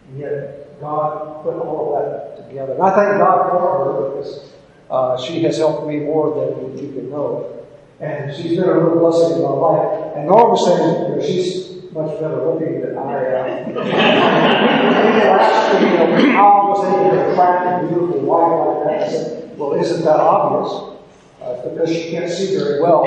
And 0.08 0.20
yet, 0.20 0.80
God 0.80 1.42
put 1.42 1.54
all 1.54 1.96
of 1.96 2.04
that 2.04 2.48
together. 2.48 2.74
And 2.74 2.82
I 2.82 2.94
thank 2.94 3.18
God 3.18 3.50
for 3.50 3.60
her 3.60 4.10
because 4.10 4.52
uh, 4.90 5.16
she 5.20 5.42
has 5.42 5.58
helped 5.58 5.86
me 5.86 6.00
more 6.00 6.34
than 6.34 6.78
you 6.78 6.92
can 6.92 7.10
know. 7.10 7.66
And 7.98 8.34
she's 8.34 8.56
been 8.58 8.68
a 8.68 8.78
real 8.78 8.98
blessing 8.98 9.36
in 9.38 9.42
my 9.42 9.48
life. 9.48 10.16
And 10.16 10.26
Norm 10.26 10.50
was 10.50 10.66
saying, 10.66 11.10
you 11.10 11.16
know, 11.16 11.22
she's 11.22 11.66
much 11.92 12.20
better 12.20 12.44
looking 12.44 12.82
than 12.82 12.98
I 12.98 13.24
am. 13.24 13.78
Asked 15.38 15.80
me, 15.80 15.88
you 15.90 15.96
know, 15.96 16.32
how 16.32 16.68
was 16.68 16.84
able 16.84 17.10
to 17.10 17.32
attract 17.32 17.84
a 17.84 17.86
beautiful 17.88 18.20
wife 18.20 18.52
like 18.66 19.00
that. 19.00 19.08
I 19.08 19.10
said, 19.10 19.58
well, 19.58 19.72
isn't 19.74 20.04
that 20.04 20.20
obvious? 20.20 20.72
Uh, 21.40 21.68
because 21.68 21.88
she 21.90 22.10
can't 22.10 22.30
see 22.30 22.56
very 22.56 22.80
well. 22.82 23.06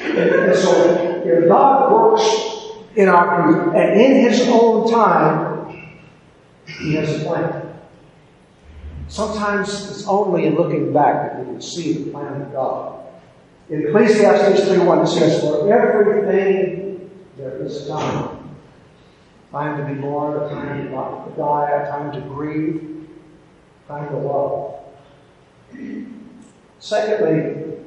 and 0.00 0.56
so, 0.56 1.22
if 1.24 1.48
God 1.48 1.92
works 1.92 2.24
in 2.96 3.08
our 3.08 3.42
grief, 3.42 3.74
and 3.74 4.00
in 4.00 4.28
His 4.28 4.48
own 4.48 4.90
time, 4.90 5.49
He 6.66 6.94
has 6.94 7.20
a 7.20 7.24
plan. 7.24 7.78
Sometimes 9.08 9.90
it's 9.90 10.06
only 10.06 10.46
in 10.46 10.54
looking 10.54 10.92
back 10.92 11.32
that 11.32 11.38
we 11.40 11.44
can 11.46 11.60
see 11.60 11.92
the 11.94 12.10
plan 12.10 12.42
of 12.42 12.52
God. 12.52 13.06
In 13.68 13.86
Ecclesiastes 13.86 14.68
3.1 14.68 15.04
it 15.04 15.06
says, 15.08 15.40
For 15.40 15.72
everything 15.72 17.10
there 17.36 17.62
is 17.62 17.88
time. 17.88 18.38
Time 19.50 19.84
to 19.84 19.94
be 19.94 20.00
born, 20.00 20.40
a 20.40 20.48
time 20.48 20.84
to 20.84 21.36
die, 21.36 21.70
a 21.70 21.90
time 21.90 22.12
to 22.12 22.20
grieve, 22.28 23.08
time 23.88 24.08
to 24.10 24.16
love. 24.16 24.76
Secondly, 26.78 27.78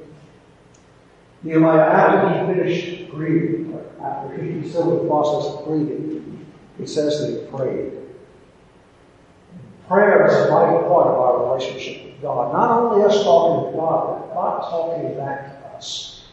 Nehemiah, 1.41 1.79
after 1.79 2.29
he 2.29 2.53
finished 2.53 3.09
grieving, 3.11 3.79
after 4.01 4.41
he 4.41 4.59
was 4.59 4.69
still 4.69 4.91
in 4.91 5.03
the 5.03 5.09
process 5.09 5.53
of 5.53 5.65
grieving, 5.65 6.45
it 6.79 6.87
says 6.87 7.19
that 7.19 7.41
he 7.41 7.47
prayed. 7.47 7.92
Prayer 9.93 10.25
is 10.25 10.33
a 10.33 10.47
vital 10.49 10.89
part 10.89 11.05
of 11.05 11.19
our 11.19 11.53
relationship 11.53 12.05
with 12.05 12.19
God. 12.19 12.51
Not 12.51 12.71
only 12.71 13.05
us 13.05 13.23
talking 13.23 13.71
to 13.71 13.77
God, 13.77 14.07
but 14.07 14.33
God 14.33 14.61
talking 14.61 15.15
back 15.15 15.61
to 15.61 15.77
us. 15.77 16.23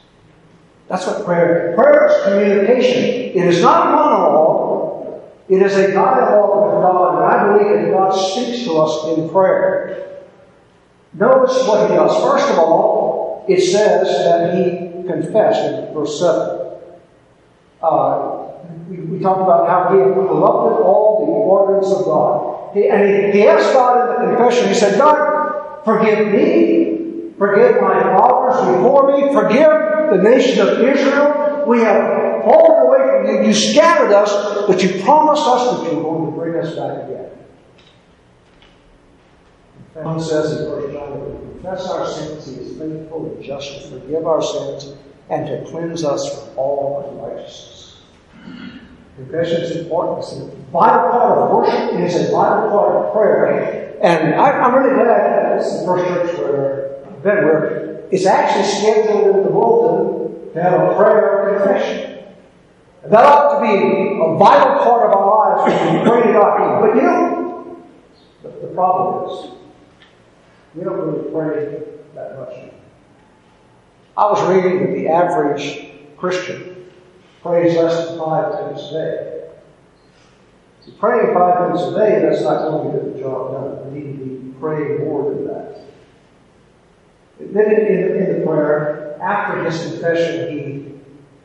That's 0.88 1.06
what 1.06 1.26
prayer 1.26 1.68
is. 1.68 1.76
Prayer 1.76 2.08
is 2.08 2.24
communication. 2.24 3.04
It 3.38 3.46
is 3.46 3.60
not 3.60 3.88
a 3.88 3.90
monologue. 3.90 5.24
It 5.50 5.60
is 5.60 5.76
a 5.76 5.92
dialogue 5.92 6.72
with 6.72 6.82
God, 6.82 7.16
and 7.16 7.24
I 7.34 7.58
believe 7.58 7.84
that 7.84 7.92
God 7.92 8.12
speaks 8.12 8.64
to 8.64 8.78
us 8.78 9.18
in 9.18 9.28
prayer. 9.28 10.22
Notice 11.12 11.68
what 11.68 11.90
he 11.90 11.96
does. 11.96 12.16
First 12.24 12.50
of 12.52 12.60
all, 12.60 13.44
it 13.46 13.60
says 13.60 14.08
that 14.24 14.54
he 14.54 15.06
confessed 15.06 15.60
in 15.66 15.92
verse 15.92 16.18
7. 16.18 16.78
Uh, 17.82 18.52
we, 18.88 18.96
we 19.00 19.20
talked 19.20 19.42
about 19.42 19.68
how 19.68 19.94
he 19.94 19.98
corrupted 19.98 20.80
all 20.80 21.26
the 21.26 21.30
ordinance 21.30 21.92
of 21.92 22.06
God. 22.06 22.49
And 22.74 23.34
he, 23.34 23.46
asked 23.46 23.72
God 23.72 24.22
in 24.22 24.30
the 24.30 24.36
confession, 24.36 24.68
he 24.68 24.74
said, 24.74 24.98
God, 24.98 25.84
forgive 25.84 26.28
me, 26.28 27.32
forgive 27.36 27.80
my 27.80 28.00
fathers 28.00 28.76
before 28.76 29.16
me, 29.16 29.32
forgive 29.34 29.70
the 30.10 30.22
nation 30.22 30.60
of 30.60 30.78
Israel. 30.78 31.64
We 31.66 31.80
have 31.80 32.44
fallen 32.44 32.86
away 32.86 32.98
from 33.08 33.42
you. 33.42 33.48
You 33.48 33.54
scattered 33.54 34.12
us, 34.12 34.32
but 34.66 34.82
you 34.82 35.02
promised 35.02 35.46
us 35.46 35.82
that 35.82 35.90
you 35.90 35.96
were 35.98 36.02
going 36.02 36.30
to 36.30 36.38
bring 36.38 36.56
us 36.64 36.74
back 36.76 37.08
again. 37.08 37.30
One 39.94 40.20
says 40.20 40.52
in 40.52 40.68
verse 40.68 40.94
9, 40.94 41.02
if 41.02 41.40
we 41.42 41.52
confess 41.52 41.88
our 41.88 42.06
sins, 42.06 42.46
he 42.46 42.54
is 42.54 42.78
faithful 42.78 43.26
and 43.26 43.42
just 43.42 43.82
to 43.82 43.88
forgive 43.88 44.26
our 44.26 44.42
sins 44.42 44.96
and 45.28 45.46
to 45.46 45.70
cleanse 45.70 46.04
us 46.04 46.44
from 46.46 46.58
all 46.58 47.10
unrighteousness. 47.10 48.00
Confession 49.16 49.62
is 49.62 49.76
important. 49.76 50.24
It's 50.24 50.32
a 50.32 50.46
vital 50.70 51.10
part 51.10 51.38
of 51.38 51.50
worship. 51.56 51.94
It 51.94 52.00
is 52.00 52.28
a 52.28 52.32
vital 52.32 52.70
part 52.70 52.96
of 52.96 53.12
prayer. 53.12 53.98
And 54.02 54.34
I, 54.34 54.66
am 54.66 54.74
really 54.74 54.94
glad 54.94 55.08
that 55.08 55.58
this 55.58 55.66
is 55.72 55.80
the 55.80 55.86
first 55.86 56.06
church 56.06 56.38
where 56.38 57.04
I've 57.06 57.22
been 57.22 57.44
where 57.44 58.06
it's 58.10 58.24
actually 58.24 58.64
scheduled 58.64 59.36
in 59.36 59.42
the 59.44 59.50
bulletin 59.50 60.54
to 60.54 60.62
have 60.62 60.72
a 60.72 60.96
prayer 60.96 61.58
confession. 61.58 62.24
And 63.02 63.12
That 63.12 63.24
ought 63.24 63.54
to 63.54 63.60
be 63.60 64.20
a 64.22 64.36
vital 64.38 64.84
part 64.84 65.10
of 65.10 65.16
our 65.16 65.64
lives 65.64 65.72
when 65.72 65.98
we 65.98 66.08
pray 66.08 66.26
to 66.26 66.32
God. 66.32 66.80
But 66.80 66.96
you 66.96 67.02
know, 67.02 67.86
the, 68.42 68.48
the 68.48 68.74
problem 68.74 69.30
is, 69.30 69.50
we 70.74 70.84
don't 70.84 70.96
really 70.96 71.30
pray 71.30 71.82
that 72.14 72.38
much. 72.38 72.72
I 74.16 74.24
was 74.30 74.48
reading 74.48 74.80
that 74.80 74.94
the 74.94 75.08
average 75.08 75.90
Christian 76.16 76.79
prays 77.42 77.76
less 77.76 78.08
than 78.08 78.18
five 78.18 78.52
times 78.52 78.82
a 78.82 78.92
day. 78.92 79.50
So 80.82 80.92
praying 80.92 81.34
five 81.34 81.68
minutes 81.68 81.88
a 81.88 81.94
day, 81.94 82.20
that's 82.22 82.42
not 82.42 82.68
going 82.68 82.92
to 82.92 82.98
get 82.98 83.14
the 83.14 83.20
job 83.20 83.52
done. 83.52 83.92
We 83.92 84.00
need 84.00 84.18
to 84.18 84.24
be 84.24 84.52
praying 84.58 85.00
more 85.00 85.34
than 85.34 85.46
that. 85.46 85.84
Then 87.38 87.72
in, 87.72 88.16
in 88.16 88.40
the 88.40 88.46
prayer, 88.46 89.18
after 89.20 89.64
his 89.64 89.80
confession, 89.82 90.58
he 90.58 91.00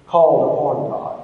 called 0.07 0.53
upon 0.53 0.89
God. 0.91 1.15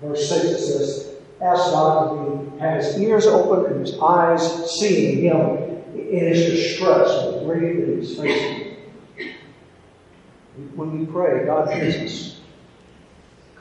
Verse 0.00 0.28
6 0.28 0.44
it 0.44 0.58
says, 0.58 1.14
Ask 1.40 1.72
God 1.72 2.16
to 2.16 2.58
have 2.58 2.82
his 2.82 2.98
ears 3.00 3.26
open 3.26 3.72
and 3.72 3.86
his 3.86 3.98
eyes 4.00 4.70
seeing 4.78 5.22
him 5.22 5.56
in 5.94 6.34
his 6.34 6.50
distress 6.50 7.10
and 7.10 7.46
grief 7.46 7.86
that 7.86 7.96
he's 7.96 8.18
facing. 8.18 8.76
When 10.74 10.98
we 10.98 11.06
pray, 11.06 11.46
God 11.46 11.72
hears 11.72 11.96
us, 11.96 12.39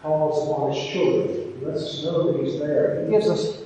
calls 0.02 0.50
upon 0.50 0.74
His 0.74 0.92
children, 0.92 1.54
He 1.60 1.66
lets 1.66 1.84
us 1.84 2.04
know 2.04 2.32
that 2.32 2.44
He's 2.44 2.60
there. 2.60 3.06
He 3.06 3.12
gives 3.12 3.30
us 3.30 3.62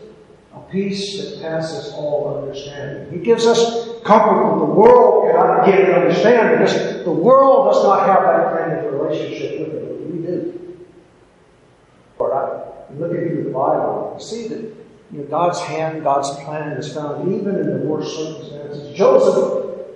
a 0.55 0.59
peace 0.71 1.19
that 1.21 1.41
passes 1.41 1.93
all 1.93 2.41
understanding. 2.41 3.11
He 3.11 3.23
gives 3.23 3.45
us 3.45 4.01
comfort 4.03 4.51
that 4.51 4.59
the 4.59 4.65
world 4.65 5.31
cannot 5.31 5.65
give 5.65 5.87
and 5.87 5.93
understand 5.93 6.59
because 6.59 7.03
the 7.03 7.11
world 7.11 7.73
does 7.73 7.83
not 7.83 8.07
have 8.07 8.21
that 8.23 8.59
kind 8.59 8.85
of 8.85 8.93
relationship 8.93 9.59
with 9.59 9.73
but 9.73 10.01
we 10.01 10.25
do. 10.25 10.77
Lord, 12.19 12.33
I 12.33 12.63
looking 12.95 13.29
through 13.29 13.43
the 13.45 13.49
Bible, 13.49 14.17
see 14.19 14.47
that 14.49 14.59
you 14.59 15.19
know, 15.19 15.23
God's 15.25 15.59
hand, 15.61 16.03
God's 16.03 16.29
plan 16.43 16.77
is 16.77 16.93
found 16.93 17.33
even 17.33 17.55
in 17.55 17.79
the 17.79 17.85
worst 17.85 18.15
circumstances. 18.15 18.95
Joseph 18.95 19.87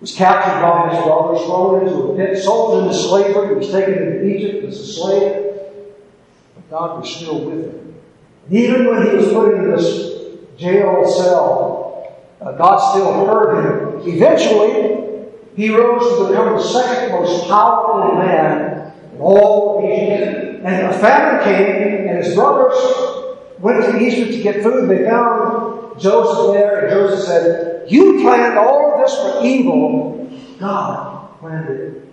was 0.00 0.14
captured 0.14 0.60
by 0.60 0.94
his 0.94 1.04
brothers, 1.04 1.44
thrown 1.44 1.86
into 1.86 2.02
a 2.02 2.16
pit, 2.16 2.42
sold 2.42 2.82
into 2.82 2.94
slavery, 2.94 3.48
he 3.48 3.54
was 3.54 3.70
taken 3.70 3.94
into 3.94 4.24
Egypt 4.24 4.64
as 4.64 4.80
a 4.80 4.86
slave. 4.86 5.49
God 6.70 7.00
was 7.00 7.16
still 7.16 7.44
with 7.44 7.64
him. 7.64 7.94
And 8.46 8.56
even 8.56 8.86
when 8.86 9.06
he 9.06 9.16
was 9.16 9.32
put 9.32 9.54
into 9.54 9.76
this 9.76 10.38
jail 10.56 11.04
cell, 11.04 12.16
uh, 12.40 12.52
God 12.52 12.78
still 12.92 13.26
heard 13.26 13.64
him. 13.64 14.08
Eventually, 14.08 15.26
he 15.56 15.74
rose 15.74 16.18
to 16.18 16.28
become 16.28 16.56
the 16.56 16.62
second 16.62 17.12
most 17.12 17.48
powerful 17.48 18.14
man 18.14 18.92
in 19.12 19.20
all 19.20 19.78
of 19.78 19.84
Egypt. 19.84 20.62
And 20.64 20.86
a 20.86 20.98
famine 20.98 21.42
came, 21.42 22.08
and 22.08 22.24
his 22.24 22.34
brothers 22.34 22.78
went 23.58 23.82
to 23.84 23.98
Egypt 23.98 24.32
to 24.32 24.42
get 24.42 24.62
food. 24.62 24.88
They 24.88 25.04
found 25.04 26.00
Joseph 26.00 26.54
there, 26.54 26.86
and 26.86 26.90
Joseph 26.90 27.26
said, 27.26 27.90
You 27.90 28.20
planned 28.22 28.56
all 28.56 28.94
of 28.94 29.00
this 29.00 29.16
for 29.16 29.44
evil. 29.44 30.30
God 30.60 31.38
planned 31.40 31.68
it. 31.68 32.06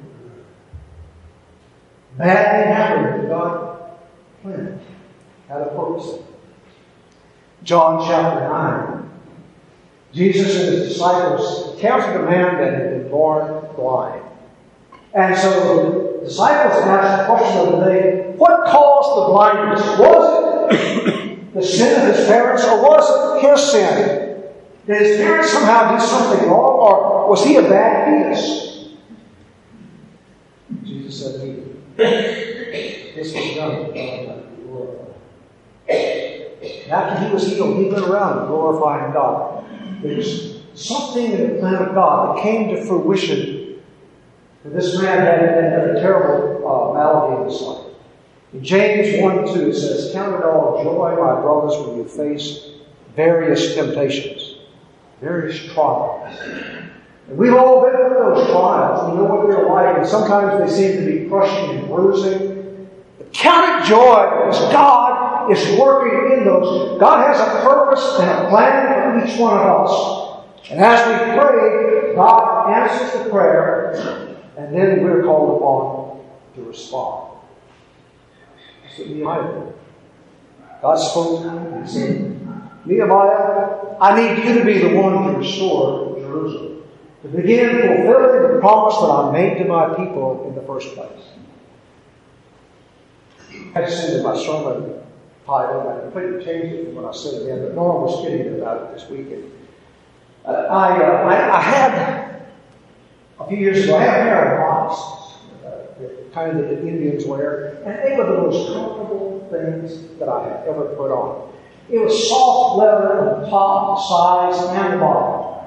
Bad 2.17 2.63
thing 2.63 2.73
happened, 2.73 3.29
God 3.29 3.66
Had 4.48 5.62
a 5.62 5.66
purpose. 5.75 6.22
John 7.63 8.08
chapter 8.08 8.48
9. 8.48 9.10
Jesus 10.13 10.56
and 10.56 10.75
his 10.75 10.89
disciples 10.89 11.74
encountered 11.74 12.22
a 12.22 12.25
man 12.30 12.58
that 12.58 12.74
had 12.74 12.89
been 12.92 13.10
born 13.10 13.66
blind. 13.75 14.24
And 15.13 15.38
so 15.38 16.20
the 16.20 16.25
disciples 16.25 16.82
asked 16.84 17.22
the 17.22 17.36
question 17.36 17.74
of 17.74 17.80
the 17.80 17.86
day, 17.86 18.34
what 18.38 18.68
caused 18.68 19.18
the 19.18 19.25
blindness? 19.34 20.00
Was 20.00 20.72
it 20.74 21.54
the 21.54 21.63
sin 21.63 22.01
of 22.01 22.16
his 22.16 22.25
parents 22.27 22.63
or 22.63 22.82
was 22.82 23.44
it 23.44 23.50
his 23.50 23.72
sin? 23.72 24.44
Did 24.86 25.01
his 25.01 25.18
parents 25.18 25.51
somehow 25.51 25.98
do 25.98 26.06
something 26.06 26.48
wrong 26.50 26.80
or 26.80 27.30
was 27.30 27.44
he 27.44 27.58
a 27.58 27.63
bad 27.63 28.34
fetus? 28.34 28.96
Jesus 30.84 31.20
said, 31.22 31.44
neither. 31.44 32.54
This 33.15 33.34
was 33.34 33.55
done. 33.55 33.93
After 36.89 37.25
he 37.25 37.34
was 37.34 37.48
healed, 37.48 37.77
he 37.77 37.86
went 37.86 38.05
around 38.05 38.48
glorifying 38.48 39.13
God. 39.13 39.65
There 40.01 40.15
was 40.15 40.62
something 40.74 41.31
in 41.31 41.53
the 41.53 41.60
plan 41.60 41.75
of 41.75 41.93
God 41.93 42.38
that 42.38 42.43
came 42.43 42.69
to 42.69 42.86
fruition. 42.86 43.81
And 44.63 44.74
this 44.75 44.98
man 45.01 45.19
had, 45.19 45.39
had 45.39 45.89
a 45.89 46.00
terrible 46.00 46.67
uh, 46.67 46.93
malady 46.93 47.41
in 47.41 47.50
his 47.50 47.62
life. 47.62 47.86
In 48.53 48.63
James 48.63 49.22
1 49.22 49.53
2 49.53 49.69
it 49.69 49.74
says, 49.74 50.13
Count 50.13 50.36
it 50.36 50.43
all 50.43 50.84
joy, 50.84 51.12
my 51.12 51.41
brothers, 51.41 51.77
when 51.86 51.98
you 51.98 52.05
face 52.05 52.69
various 53.15 53.75
temptations, 53.75 54.55
various 55.19 55.65
trials. 55.74 56.39
And 57.27 57.38
we've 57.38 57.53
all 57.53 57.84
been 57.84 57.93
through 57.93 58.36
those 58.36 58.48
trials. 58.48 59.12
We 59.12 59.17
know 59.17 59.25
what 59.25 59.48
they're 59.50 59.67
like, 59.67 59.98
and 59.98 60.07
sometimes 60.07 60.60
they 60.60 60.75
seem 60.75 61.00
to 61.00 61.05
be 61.05 61.27
crushing 61.27 61.77
and 61.77 61.88
bruising. 61.88 62.56
Count 63.34 63.81
it 63.81 63.88
joy 63.88 64.46
because 64.46 64.60
God 64.72 65.51
is 65.51 65.79
working 65.79 66.38
in 66.38 66.46
those. 66.46 67.00
God 67.00 67.27
has 67.27 67.39
a 67.39 67.62
purpose 67.62 68.19
and 68.19 68.29
a 68.29 68.50
plan 68.50 69.22
for 69.22 69.25
each 69.25 69.39
one 69.39 69.57
of 69.57 69.88
us. 69.88 70.69
And 70.69 70.79
as 70.79 71.07
we 71.07 71.38
pray, 71.38 72.15
God 72.15 72.74
answers 72.74 73.24
the 73.24 73.29
prayer, 73.29 74.36
and 74.57 74.75
then 74.75 75.03
we're 75.03 75.24
called 75.24 75.57
upon 75.57 76.25
to 76.55 76.69
respond. 76.69 77.38
That's 78.84 79.00
what 79.00 79.10
Nehemiah 79.10 79.53
did. 79.53 79.74
God 80.81 80.96
spoke 80.96 81.41
to 81.41 81.50
him 81.50 81.74
and 81.74 81.89
said, 81.89 82.86
Nehemiah, 82.86 83.98
I 84.01 84.19
need 84.19 84.43
you 84.43 84.60
to 84.60 84.65
be 84.65 84.79
the 84.79 84.96
one 84.96 85.31
to 85.31 85.39
restore 85.39 86.19
Jerusalem 86.19 86.77
to 87.22 87.27
begin 87.29 87.69
fulfilling 87.81 88.53
the 88.53 88.60
promise 88.60 88.96
that 88.96 89.10
I 89.10 89.31
made 89.31 89.57
to 89.57 89.65
my 89.65 89.96
people 89.96 90.46
in 90.48 90.55
the 90.55 90.62
first 90.62 90.93
place. 90.96 91.37
I 93.75 93.89
send 93.89 94.17
in 94.17 94.23
my 94.23 94.35
sermon 94.35 94.97
title. 95.47 95.89
And 95.89 95.89
I 95.89 96.01
completely 96.01 96.43
changed 96.43 96.75
it 96.75 96.85
from 96.85 96.95
what 96.95 97.15
I 97.15 97.17
said 97.17 97.47
then, 97.47 97.61
but 97.63 97.73
Norm 97.73 98.03
was 98.03 98.21
kidding 98.21 98.59
about 98.59 98.83
it 98.83 98.93
this 98.93 99.09
weekend. 99.09 99.51
Uh, 100.45 100.51
I, 100.51 101.01
uh, 101.01 101.23
I, 101.23 101.57
I, 101.57 101.61
had, 101.61 102.41
a 103.39 103.47
few 103.47 103.57
years 103.57 103.83
ago, 103.85 103.97
I 103.97 104.01
had 104.01 104.19
a 104.19 104.23
pair 104.23 104.61
of 104.61 104.69
boxes, 104.69 105.37
uh, 105.65 106.33
kind 106.33 106.59
of 106.59 106.69
that 106.69 106.75
the 106.81 106.87
Indians 106.87 107.25
wear, 107.25 107.81
and 107.85 107.97
they 108.03 108.15
were 108.17 108.25
the 108.25 108.41
most 108.41 108.73
comfortable 108.73 109.47
things 109.51 110.17
that 110.19 110.29
I 110.29 110.43
had 110.43 110.67
ever 110.67 110.95
put 110.95 111.11
on. 111.11 111.53
It 111.89 111.99
was 111.99 112.27
soft 112.29 112.79
leather 112.79 113.19
on 113.19 113.41
the 113.41 113.49
top, 113.49 113.97
the 113.97 114.03
sides, 114.07 114.77
and 114.77 114.93
the 114.93 114.97
bottom. 114.97 115.65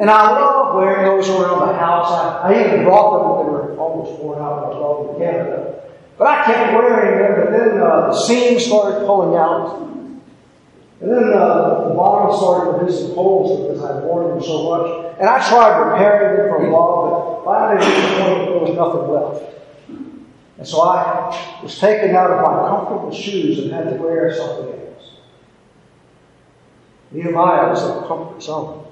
And 0.00 0.08
I 0.10 0.30
love 0.30 0.76
wearing 0.76 1.04
those 1.04 1.28
around 1.28 1.68
the 1.68 1.74
house. 1.74 2.10
I, 2.10 2.52
I 2.52 2.66
even 2.66 2.84
brought 2.84 3.18
them, 3.18 3.28
when 3.28 3.46
they 3.46 3.52
were 3.52 3.78
almost 3.78 4.22
worn 4.22 4.40
out 4.40 4.56
when 4.56 4.64
I 4.64 4.68
was 4.68 4.76
over 4.78 5.12
in 5.12 5.18
Canada. 5.20 5.67
I 6.48 6.54
kept 6.54 6.72
wearing 6.74 7.18
them, 7.18 7.44
but 7.44 7.50
then 7.52 7.80
uh, 7.80 8.06
the 8.08 8.26
seams 8.26 8.64
started 8.64 9.04
pulling 9.06 9.38
out. 9.38 9.86
And 11.00 11.12
then 11.12 11.32
uh, 11.32 11.88
the 11.88 11.94
bottom 11.94 12.36
started 12.36 12.78
producing 12.78 13.14
holes 13.14 13.68
because 13.68 13.84
I'd 13.84 14.02
worn 14.02 14.30
them 14.30 14.42
so 14.42 14.70
much. 14.70 15.16
And 15.20 15.28
I 15.28 15.46
tried 15.48 15.78
repairing 15.78 16.38
them 16.38 16.48
for 16.48 16.66
a 16.66 16.70
while, 16.70 17.42
but 17.44 17.44
finally 17.44 17.86
there 17.86 18.58
was 18.58 18.74
nothing 18.74 19.08
left. 19.10 19.58
And 20.58 20.66
so 20.66 20.80
I 20.80 21.60
was 21.62 21.78
taken 21.78 22.16
out 22.16 22.30
of 22.30 22.42
my 22.42 22.68
comfortable 22.68 23.12
shoes 23.12 23.58
and 23.58 23.70
had 23.70 23.90
to 23.90 23.94
wear 23.96 24.34
something 24.34 24.72
else. 24.72 25.10
Nehemiah 27.12 27.68
was 27.68 27.82
a 27.82 28.06
comfort 28.08 28.42
zone. 28.42 28.86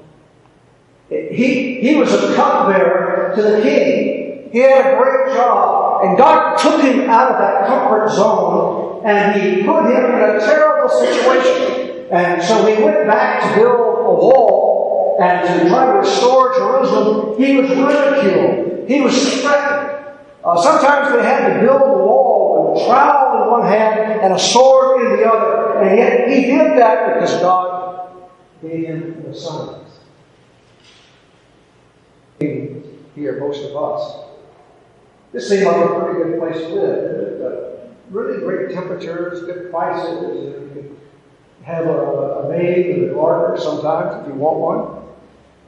He, 1.09 1.81
he 1.81 1.97
was 1.97 2.13
a 2.13 2.35
cupbearer 2.37 3.33
to 3.35 3.43
the 3.43 3.63
king. 3.63 4.51
He 4.53 4.59
had 4.59 4.95
a 4.95 4.97
great 4.97 5.35
job. 5.35 5.76
And 6.07 6.17
God 6.17 6.57
took 6.57 6.81
him 6.83 7.11
out 7.11 7.33
of 7.33 7.39
that 7.39 7.67
comfort 7.67 8.11
zone 8.11 9.03
and 9.05 9.43
he 9.43 9.65
put 9.65 9.87
him 9.87 10.05
in 10.05 10.37
a 10.37 10.39
terrible 10.39 10.89
situation. 10.89 12.07
And 12.13 12.41
so 12.41 12.65
he 12.65 12.81
went 12.81 13.09
back 13.09 13.43
to 13.43 13.55
build 13.57 13.75
a 13.75 14.15
wall 14.15 15.19
and 15.21 15.49
to 15.49 15.69
try 15.69 15.87
to 15.87 15.99
restore 15.99 16.55
Jerusalem. 16.55 17.43
He 17.43 17.57
was 17.57 17.71
ridiculed. 17.71 18.89
He 18.89 19.01
was 19.01 19.43
threatened. 19.43 20.17
Uh, 20.45 20.63
sometimes 20.63 21.13
they 21.13 21.25
had 21.25 21.55
to 21.55 21.61
build 21.61 21.83
a 21.83 21.99
wall 21.99 22.73
with 22.73 22.83
a 22.83 22.87
trowel 22.87 23.43
in 23.43 23.51
one 23.51 23.69
hand 23.69 24.21
and 24.21 24.33
a 24.33 24.39
sword 24.39 25.01
in 25.01 25.17
the 25.17 25.25
other. 25.25 25.81
And 25.81 25.99
yet 25.99 26.29
he 26.29 26.43
did 26.43 26.79
that 26.79 27.15
because 27.15 27.33
God 27.41 28.31
gave 28.63 28.87
him 28.87 29.25
the 29.27 29.35
signs. 29.35 29.93
Here, 32.39 33.41
most 33.41 33.65
of 33.65 33.77
us. 33.77 34.26
This 35.37 35.51
seemed 35.51 35.67
like 35.67 35.77
a 35.77 36.01
pretty 36.01 36.31
good 36.31 36.39
place 36.41 36.57
to 36.57 36.75
live. 36.75 37.39
But 37.43 37.91
really 38.09 38.41
great 38.41 38.75
temperatures, 38.75 39.43
good 39.43 39.71
prices. 39.71 40.23
You 40.23 40.73
can 40.73 40.97
have 41.63 41.85
a, 41.85 41.91
a 41.91 42.49
maid 42.49 42.87
in 42.87 43.09
the 43.09 43.15
garden 43.15 43.63
sometimes 43.63 44.23
if 44.23 44.33
you 44.33 44.41
want 44.41 44.57
one. 44.57 44.97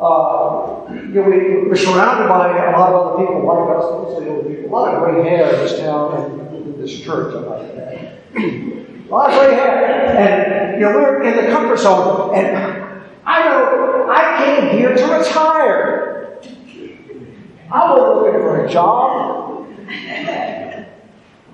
Uh, 0.01 0.91
you 0.91 1.21
know, 1.21 1.23
we, 1.23 1.69
we're 1.69 1.77
surrounded 1.77 2.29
by 2.29 2.49
a 2.49 2.79
lot 2.79 2.95
of 2.95 3.19
other 3.19 3.27
people 3.27 3.45
like 3.45 3.77
us, 3.77 3.85
mostly 3.91 4.31
older 4.31 4.49
people. 4.49 4.71
A 4.71 4.73
lot 4.73 4.95
of 4.95 5.03
gray 5.03 5.23
hair 5.23 5.53
in 5.53 5.61
this 5.61 5.79
town 5.79 6.15
and 6.17 6.57
in 6.57 6.81
this 6.81 6.99
church, 7.01 7.35
I 7.35 7.41
might 7.41 7.71
add. 7.75 8.23
a 8.37 9.11
lot 9.11 9.31
of 9.31 9.39
gray 9.39 9.55
hair. 9.55 10.17
And, 10.17 10.81
you 10.81 10.87
know, 10.87 10.93
we're 10.95 11.23
in 11.25 11.37
the 11.37 11.53
comfort 11.53 11.79
zone. 11.79 12.35
And 12.35 12.57
I 13.27 13.45
know 13.45 14.09
I 14.11 14.43
came 14.43 14.79
here 14.79 14.97
to 14.97 15.05
retire. 15.05 16.41
I 17.71 17.93
was 17.93 18.25
looking 18.25 18.41
for 18.41 18.65
a 18.65 18.71
job. 18.71 19.48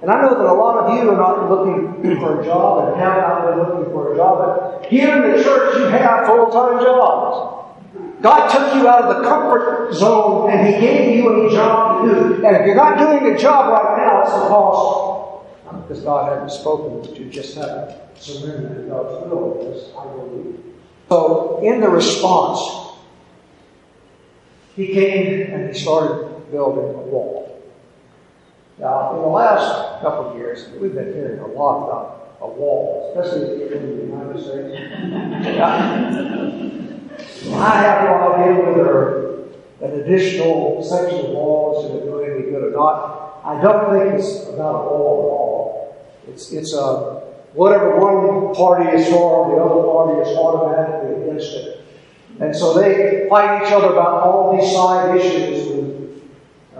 And 0.05 0.13
I 0.13 0.21
know 0.21 0.37
that 0.37 0.45
a 0.45 0.53
lot 0.53 0.85
of 0.85 0.99
you 0.99 1.09
are 1.09 1.17
not 1.17 1.49
looking 1.49 2.21
for 2.21 2.43
a 2.43 2.45
job 2.45 2.89
and 2.89 3.01
have 3.01 3.17
not 3.17 3.47
been 3.47 3.59
looking 3.59 3.91
for 3.91 4.13
a 4.13 4.17
job, 4.19 4.83
but 4.83 4.91
here 4.91 5.17
in 5.17 5.33
the 5.33 5.43
church 5.43 5.79
you 5.79 5.85
have 5.87 6.27
full-time 6.27 6.79
jobs. 6.85 7.65
God 8.21 8.49
took 8.51 8.75
you 8.75 8.87
out 8.87 9.05
of 9.05 9.17
the 9.17 9.23
comfort 9.27 9.95
zone 9.95 10.51
and 10.51 10.67
He 10.67 10.79
gave 10.79 11.17
you 11.17 11.47
a 11.47 11.51
job 11.51 12.05
to 12.05 12.11
do. 12.11 12.47
And 12.47 12.55
if 12.55 12.67
you're 12.67 12.75
not 12.75 12.99
doing 12.99 13.35
a 13.35 13.39
job 13.39 13.73
right 13.73 13.97
now, 13.97 14.23
it's 14.25 14.33
because, 14.33 15.89
because 15.89 16.05
God 16.05 16.33
hasn't 16.33 16.61
spoken, 16.61 17.01
but 17.01 17.19
you 17.19 17.31
just 17.31 17.55
haven't 17.55 17.97
surrendered 18.19 18.85
to 18.85 18.91
God's 18.91 19.31
will. 19.31 19.95
So, 21.09 21.61
in 21.63 21.81
the 21.81 21.89
response, 21.89 22.99
he 24.77 24.89
came 24.89 25.51
and 25.51 25.75
he 25.75 25.81
started 25.81 26.51
building 26.51 26.95
a 26.95 26.99
wall. 27.09 27.34
Now, 28.79 29.15
in 29.15 29.23
the 29.23 29.29
last 29.29 30.03
couple 30.03 30.31
of 30.31 30.37
years, 30.37 30.69
we've 30.81 30.95
been 30.95 31.13
hearing 31.13 31.39
a 31.39 31.47
lot 31.47 31.87
about 31.87 32.37
a 32.41 32.49
wall, 32.49 33.15
especially 33.15 33.73
in 33.73 33.99
the 33.99 34.05
United 34.05 34.43
States. 34.43 34.75
I 37.55 37.77
have 37.83 38.05
no 38.09 38.33
idea 38.33 38.65
whether 38.65 39.45
an 39.81 40.01
additional 40.01 40.83
section 40.83 41.21
of 41.21 41.31
wall 41.31 41.79
is 41.79 41.89
going 41.89 42.01
to 42.01 42.07
do 42.07 42.21
any 42.23 42.51
good 42.51 42.65
or 42.65 42.71
not. 42.71 43.41
I 43.45 43.61
don't 43.63 43.93
think 43.93 44.19
it's 44.19 44.49
about 44.49 44.75
a 44.75 44.89
wall 44.89 45.23
at 45.23 45.31
all. 45.31 46.07
It's, 46.29 46.51
it's 46.53 46.75
a, 46.75 47.23
whatever 47.53 47.97
one 48.01 48.55
party 48.57 48.91
is 48.97 49.07
for, 49.09 49.55
the 49.55 49.63
other 49.63 49.83
party 49.85 50.29
is 50.29 50.37
automatically 50.37 51.23
against 51.23 51.53
it. 51.53 51.81
And 52.41 52.57
so 52.57 52.75
they 52.75 53.29
fight 53.29 53.63
each 53.63 53.73
other 53.73 53.93
about 53.93 54.25
all 54.25 54.57
these 54.57 54.73
side 54.73 55.17
issues 55.17 55.69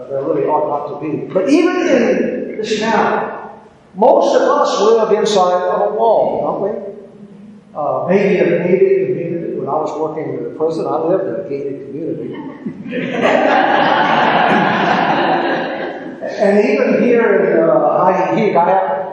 there 0.09 0.23
really 0.23 0.45
ought 0.45 0.69
not 0.69 0.87
to 0.99 1.05
be. 1.05 1.25
But 1.33 1.49
even 1.49 1.75
in 1.75 2.57
this 2.57 2.79
now, 2.79 3.59
most 3.95 4.35
of 4.35 4.41
us 4.41 4.79
live 4.81 5.11
inside 5.19 5.63
of 5.63 5.91
a 5.91 5.93
wall, 5.95 6.41
don't 6.41 6.61
we? 6.63 6.69
Uh, 7.73 8.05
maybe 8.09 8.39
a 8.39 8.63
gated 8.63 9.07
community. 9.07 9.53
When 9.57 9.67
I 9.67 9.75
was 9.75 9.91
working 9.99 10.35
in 10.35 10.43
the 10.43 10.49
prison, 10.51 10.85
I 10.87 10.97
lived 10.97 11.27
in 11.27 11.35
a 11.45 11.49
gated 11.49 11.87
community. 11.87 12.35
and 16.25 16.65
even 16.65 17.03
here 17.03 17.45
in 17.45 17.69
uh, 17.69 18.33
IE 18.35 18.55
I 18.55 18.69
have 18.69 19.05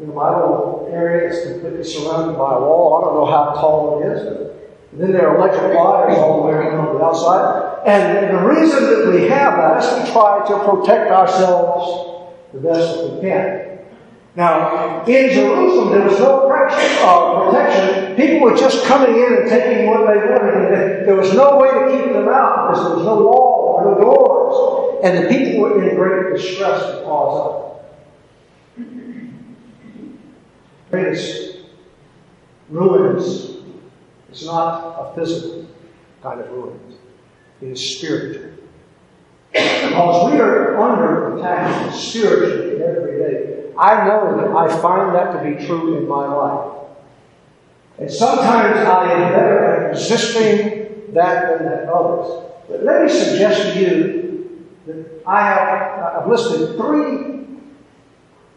you 0.00 0.06
know, 0.06 0.14
my 0.14 0.30
little 0.30 0.88
area 0.90 1.30
is 1.30 1.46
completely 1.46 1.84
surrounded 1.84 2.38
by 2.38 2.54
a 2.54 2.60
wall. 2.60 2.96
I 2.96 3.00
don't 3.04 3.14
know 3.16 3.26
how 3.26 3.52
tall 3.60 4.00
it 4.00 4.06
is, 4.12 4.22
but 4.24 4.98
then 4.98 5.12
there 5.12 5.28
are 5.28 5.36
electric 5.36 5.76
wires 5.76 6.16
all 6.16 6.40
the 6.40 6.46
way 6.48 6.54
around 6.54 6.96
the 6.96 7.04
outside. 7.04 7.69
And 7.86 8.36
the 8.36 8.42
reason 8.42 8.84
that 8.84 9.12
we 9.12 9.28
have 9.28 9.56
that 9.56 9.82
is 9.82 10.06
we 10.06 10.12
try 10.12 10.46
to 10.46 10.58
protect 10.68 11.10
ourselves 11.10 12.28
the 12.52 12.60
best 12.60 12.96
that 12.96 13.14
we 13.14 13.20
can. 13.20 13.78
Now, 14.36 15.04
in 15.06 15.30
Jerusalem, 15.32 15.90
there 15.90 16.08
was 16.08 16.18
no 16.18 16.46
protection. 17.50 18.16
People 18.16 18.40
were 18.40 18.56
just 18.56 18.84
coming 18.84 19.16
in 19.16 19.34
and 19.34 19.48
taking 19.48 19.86
what 19.86 20.06
they 20.06 20.18
wanted, 20.30 20.72
and 20.72 21.06
there 21.06 21.16
was 21.16 21.32
no 21.34 21.58
way 21.58 21.68
to 21.70 21.90
keep 21.96 22.12
them 22.12 22.28
out 22.28 22.70
because 22.70 22.86
there 22.86 22.96
was 22.96 23.06
no 23.06 23.24
wall 23.24 23.74
or 23.76 23.92
no 23.92 24.00
doors. 24.00 25.00
And 25.02 25.24
the 25.24 25.28
people 25.28 25.62
were 25.62 25.82
in 25.82 25.96
great 25.96 26.36
distress 26.36 26.98
because 26.98 27.34
of 27.40 27.56
it. 27.56 28.90
Greatest 30.90 31.58
ruins 32.68 33.56
is 34.30 34.44
not 34.44 34.96
a 34.98 35.14
physical 35.14 35.66
kind 36.22 36.40
of 36.40 36.50
ruins. 36.50 36.99
Is 37.62 37.96
spiritual. 37.96 38.52
Because 39.52 40.32
we 40.32 40.38
are 40.38 40.80
under 40.80 41.36
attack 41.36 41.92
spiritually 41.94 42.82
every 42.82 43.18
day. 43.18 43.72
I 43.78 44.06
know 44.06 44.36
that 44.36 44.56
I 44.56 44.80
find 44.80 45.14
that 45.14 45.32
to 45.32 45.50
be 45.50 45.66
true 45.66 45.98
in 45.98 46.08
my 46.08 46.26
life. 46.26 46.80
And 47.98 48.10
sometimes 48.10 48.78
I 48.78 49.12
am 49.12 49.32
better 49.32 49.64
at 49.64 49.90
resisting 49.90 51.12
that 51.12 51.58
than 51.58 51.68
at 51.68 51.88
others. 51.88 52.44
But 52.66 52.82
let 52.84 53.04
me 53.04 53.12
suggest 53.12 53.74
to 53.74 53.80
you 53.80 54.66
that 54.86 55.22
I 55.26 55.42
have 55.42 55.98
uh, 55.98 56.20
I've 56.20 56.28
listed 56.28 56.76
three, 56.78 57.46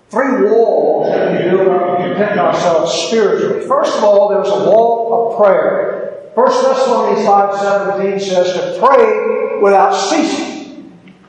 three 0.09 0.49
walls 0.49 1.07
that 1.07 1.31
we 1.31 1.49
build 1.49 1.67
up 1.67 1.97
to 1.97 2.07
protect 2.07 2.37
ourselves 2.37 2.93
spiritually. 2.93 3.67
First 3.67 3.97
of 3.97 4.03
all, 4.05 4.29
there's 4.29 4.47
a 4.47 4.69
wall 4.69 5.31
of 5.31 5.37
prayer. 5.37 6.02
1 6.35 6.47
Thessalonians 6.63 7.27
5.17 7.27 8.19
says 8.19 8.53
to 8.53 8.79
pray 8.79 9.59
without 9.61 9.93
ceasing. 9.93 10.53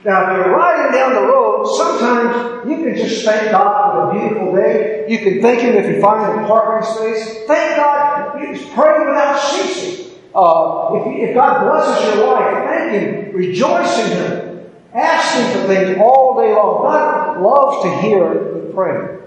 Now, 0.02 0.30
if 0.30 0.46
you're 0.46 0.56
riding 0.56 0.92
down 0.92 1.14
the 1.14 1.22
road, 1.22 1.64
sometimes 1.64 2.68
you 2.68 2.76
can 2.84 2.96
just 2.96 3.24
thank 3.24 3.50
God 3.50 3.92
for 3.92 4.16
a 4.16 4.18
beautiful 4.18 4.54
day. 4.54 5.06
You 5.08 5.18
can 5.18 5.42
thank 5.42 5.60
Him 5.60 5.74
if 5.74 5.94
you 5.94 6.00
find 6.00 6.44
a 6.44 6.46
parking 6.46 6.90
space. 6.90 7.46
Thank 7.46 7.76
God. 7.76 8.40
You 8.40 8.54
just 8.54 8.72
pray 8.72 8.98
without 8.98 9.38
ceasing. 9.38 10.12
Uh, 10.34 10.90
if, 10.94 11.30
if 11.30 11.34
God 11.34 11.70
blesses 11.70 12.14
your 12.14 12.26
life, 12.26 12.64
thank 12.64 12.92
Him. 12.92 13.36
Rejoice 13.36 13.98
in 13.98 14.10
Him. 14.10 14.70
Ask 14.94 15.36
Him 15.36 15.60
for 15.60 15.68
things 15.68 15.98
all 16.00 16.40
day 16.40 16.54
long. 16.54 16.82
God 16.82 17.40
loves 17.42 17.82
to 17.84 18.00
hear 18.00 18.34
the 18.34 18.72
prayer. 18.72 19.22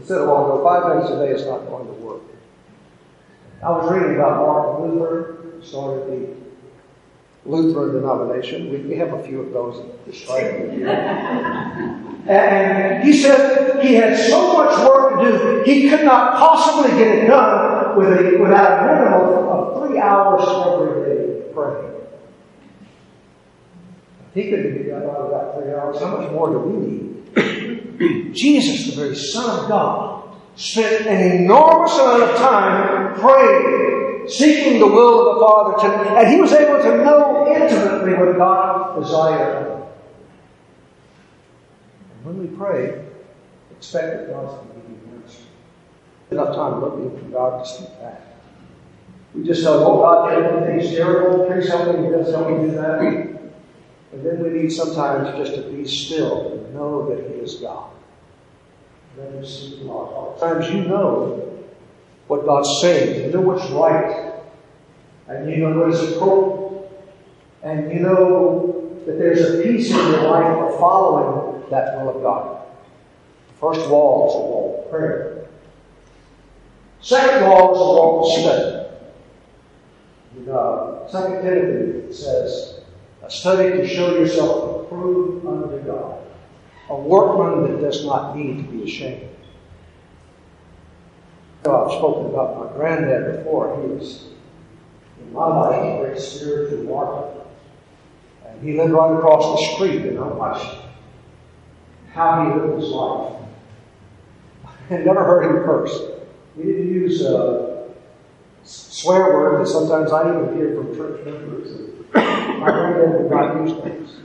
I 0.00 0.04
said 0.04 0.20
a 0.20 0.62
five 0.64 0.96
minutes 0.96 1.10
a 1.10 1.16
day 1.18 1.32
is 1.32 1.46
not 1.46 1.66
going 1.66 1.86
to 1.86 1.92
work. 1.92 2.33
I 3.64 3.70
was 3.70 3.90
reading 3.90 4.16
about 4.16 4.36
Martin 4.36 4.98
Luther, 4.98 5.38
started 5.62 6.06
the 6.06 7.48
Lutheran 7.50 7.94
denomination. 7.94 8.70
We, 8.70 8.78
we 8.80 8.96
have 8.96 9.14
a 9.14 9.22
few 9.22 9.40
of 9.40 9.52
those 9.54 9.82
here. 10.10 10.86
and 12.28 13.04
he 13.04 13.14
said 13.14 13.82
he 13.82 13.94
had 13.94 14.18
so 14.18 14.52
much 14.52 14.86
work 14.86 15.18
to 15.18 15.30
do, 15.32 15.62
he 15.64 15.88
could 15.88 16.04
not 16.04 16.34
possibly 16.34 16.90
get 16.98 17.18
it 17.18 17.26
done 17.26 17.96
with 17.96 18.08
a, 18.08 18.38
without 18.38 18.82
a 18.82 18.86
minimum 18.86 19.48
of 19.48 19.88
three 19.88 19.98
hours 19.98 20.42
every 20.46 21.16
day 21.16 21.42
praying. 21.54 21.92
He 24.34 24.50
couldn't 24.50 24.76
get 24.76 24.88
done 24.88 25.04
out 25.04 25.16
of 25.16 25.30
that 25.30 25.54
three 25.58 25.72
hours. 25.72 25.98
How 26.00 26.18
much 26.18 26.30
more 26.32 26.50
do 26.50 26.58
we 26.58 26.86
need? 26.86 28.34
Jesus, 28.34 28.94
the 28.94 29.00
very 29.00 29.16
Son 29.16 29.60
of 29.60 29.68
God, 29.70 30.13
spent 30.56 31.06
an 31.06 31.42
enormous 31.42 31.92
amount 31.94 32.22
of 32.22 32.36
time 32.36 33.14
praying 33.20 33.84
seeking 34.28 34.78
the 34.78 34.86
will 34.86 35.28
of 35.28 35.34
the 35.34 35.40
Father, 35.40 35.88
to, 35.88 36.18
and 36.18 36.28
he 36.28 36.40
was 36.40 36.52
able 36.52 36.82
to 36.82 37.04
know 37.04 37.46
intimately 37.54 38.14
what 38.14 38.36
God 38.36 39.00
desired. 39.00 39.82
And 42.10 42.24
when 42.24 42.38
we 42.38 42.56
pray, 42.56 43.04
expect 43.70 44.06
that 44.06 44.30
God's 44.30 44.54
going 44.54 44.68
to 44.68 44.74
give 44.74 44.90
you 44.90 45.16
an 45.16 45.22
answer. 45.22 45.42
Enough 46.30 46.54
time 46.54 46.80
looking 46.80 47.18
for 47.18 47.24
God 47.30 47.64
to 47.64 47.70
speak 47.70 48.00
back. 48.00 48.22
We 49.34 49.44
just 49.44 49.62
say, 49.62 49.68
oh, 49.68 49.98
God 49.98 50.30
did 50.30 50.96
terrible, 50.96 51.46
please 51.46 51.68
help 51.68 51.88
me 51.88 52.06
do 52.06 52.12
this, 52.12 52.30
help 52.30 52.48
me 52.48 52.68
do 52.68 52.70
that. 52.76 53.00
And 53.00 54.24
then 54.24 54.42
we 54.42 54.50
need 54.50 54.70
sometimes 54.70 55.36
just 55.36 55.56
to 55.56 55.62
be 55.70 55.86
still 55.86 56.52
and 56.52 56.74
know 56.74 57.08
that 57.08 57.18
He 57.28 57.40
is 57.40 57.56
God. 57.56 57.90
Let 59.16 59.32
Him 59.32 59.46
speak 59.46 59.80
in 59.80 59.90
our 59.90 60.06
hearts. 60.06 60.40
Sometimes 60.40 60.74
you 60.74 60.82
know 60.88 61.64
what 62.26 62.44
God's 62.44 62.80
saying. 62.80 63.24
You 63.24 63.32
know 63.32 63.40
what's 63.40 63.68
right. 63.70 64.32
And 65.28 65.50
you 65.50 65.56
know 65.58 65.78
what 65.78 65.90
is 65.90 66.12
appropriate. 66.12 66.90
And 67.62 67.92
you 67.92 68.00
know 68.00 69.00
that 69.06 69.18
there's 69.18 69.40
a 69.40 69.62
peace 69.62 69.90
in 69.90 69.96
your 69.96 70.30
life 70.30 70.54
for 70.54 70.78
following 70.78 71.64
that 71.70 71.96
will 71.98 72.16
of 72.16 72.22
God. 72.22 72.66
First 73.58 73.88
wall 73.88 74.28
is 74.28 74.34
a 74.34 74.38
wall 74.38 74.84
of 74.84 74.90
prayer. 74.90 75.46
Second 77.00 77.48
wall 77.48 77.74
is 77.74 77.78
a 77.78 77.84
wall 77.84 78.24
of 78.24 78.40
study. 78.40 78.80
In 80.36 80.48
uh, 80.50 81.08
Second 81.08 81.42
Timothy 81.42 82.12
says, 82.12 82.80
"A 83.22 83.30
study 83.30 83.78
to 83.78 83.86
show 83.86 84.14
yourself 84.18 84.82
approved 84.82 85.46
unto 85.46 85.78
God, 85.86 86.18
a 86.88 86.96
workman 86.96 87.72
that 87.72 87.80
does 87.80 88.04
not 88.04 88.36
need 88.36 88.56
to 88.58 88.70
be 88.70 88.84
ashamed." 88.84 89.30
I've 91.66 91.92
spoken 91.92 92.26
about 92.26 92.58
my 92.58 92.76
granddad 92.76 93.38
before. 93.38 93.80
He 93.80 93.88
was 93.88 94.26
in 95.20 95.32
my 95.32 95.46
life 95.46 95.82
a 95.82 95.98
great 95.98 96.20
spiritual 96.20 96.84
martyr, 96.84 97.40
and 98.46 98.62
he 98.62 98.76
lived 98.76 98.92
right 98.92 99.16
across 99.16 99.60
the 99.60 99.74
street, 99.74 100.02
and 100.02 100.18
I 100.18 100.26
watched 100.26 100.76
how 102.12 102.44
he 102.44 102.60
lived 102.60 102.82
his 102.82 102.90
life. 102.90 103.32
I 104.90 104.96
never 104.98 105.24
heard 105.24 105.56
him 105.56 105.64
curse. 105.64 105.98
He 106.56 106.62
didn't 106.64 106.92
use 106.92 107.22
uh, 107.22 107.88
swear 108.62 109.34
words 109.34 109.72
that 109.72 109.78
sometimes 109.78 110.12
I 110.12 110.28
even 110.28 110.56
hear 110.56 110.74
from 110.74 110.94
church 110.94 111.24
members. 111.24 111.90
My 112.14 112.70
granddad 112.70 113.22
did 113.22 113.30
not 113.30 113.56
use 113.56 113.72
those. 113.82 114.20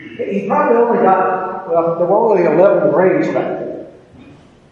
He 0.00 0.46
probably 0.46 0.76
only 0.78 1.02
got, 1.02 1.68
well, 1.68 1.98
there 1.98 2.06
were 2.06 2.16
only 2.16 2.44
11 2.44 2.90
grades 2.90 3.28
back 3.28 3.60
then. 3.60 3.86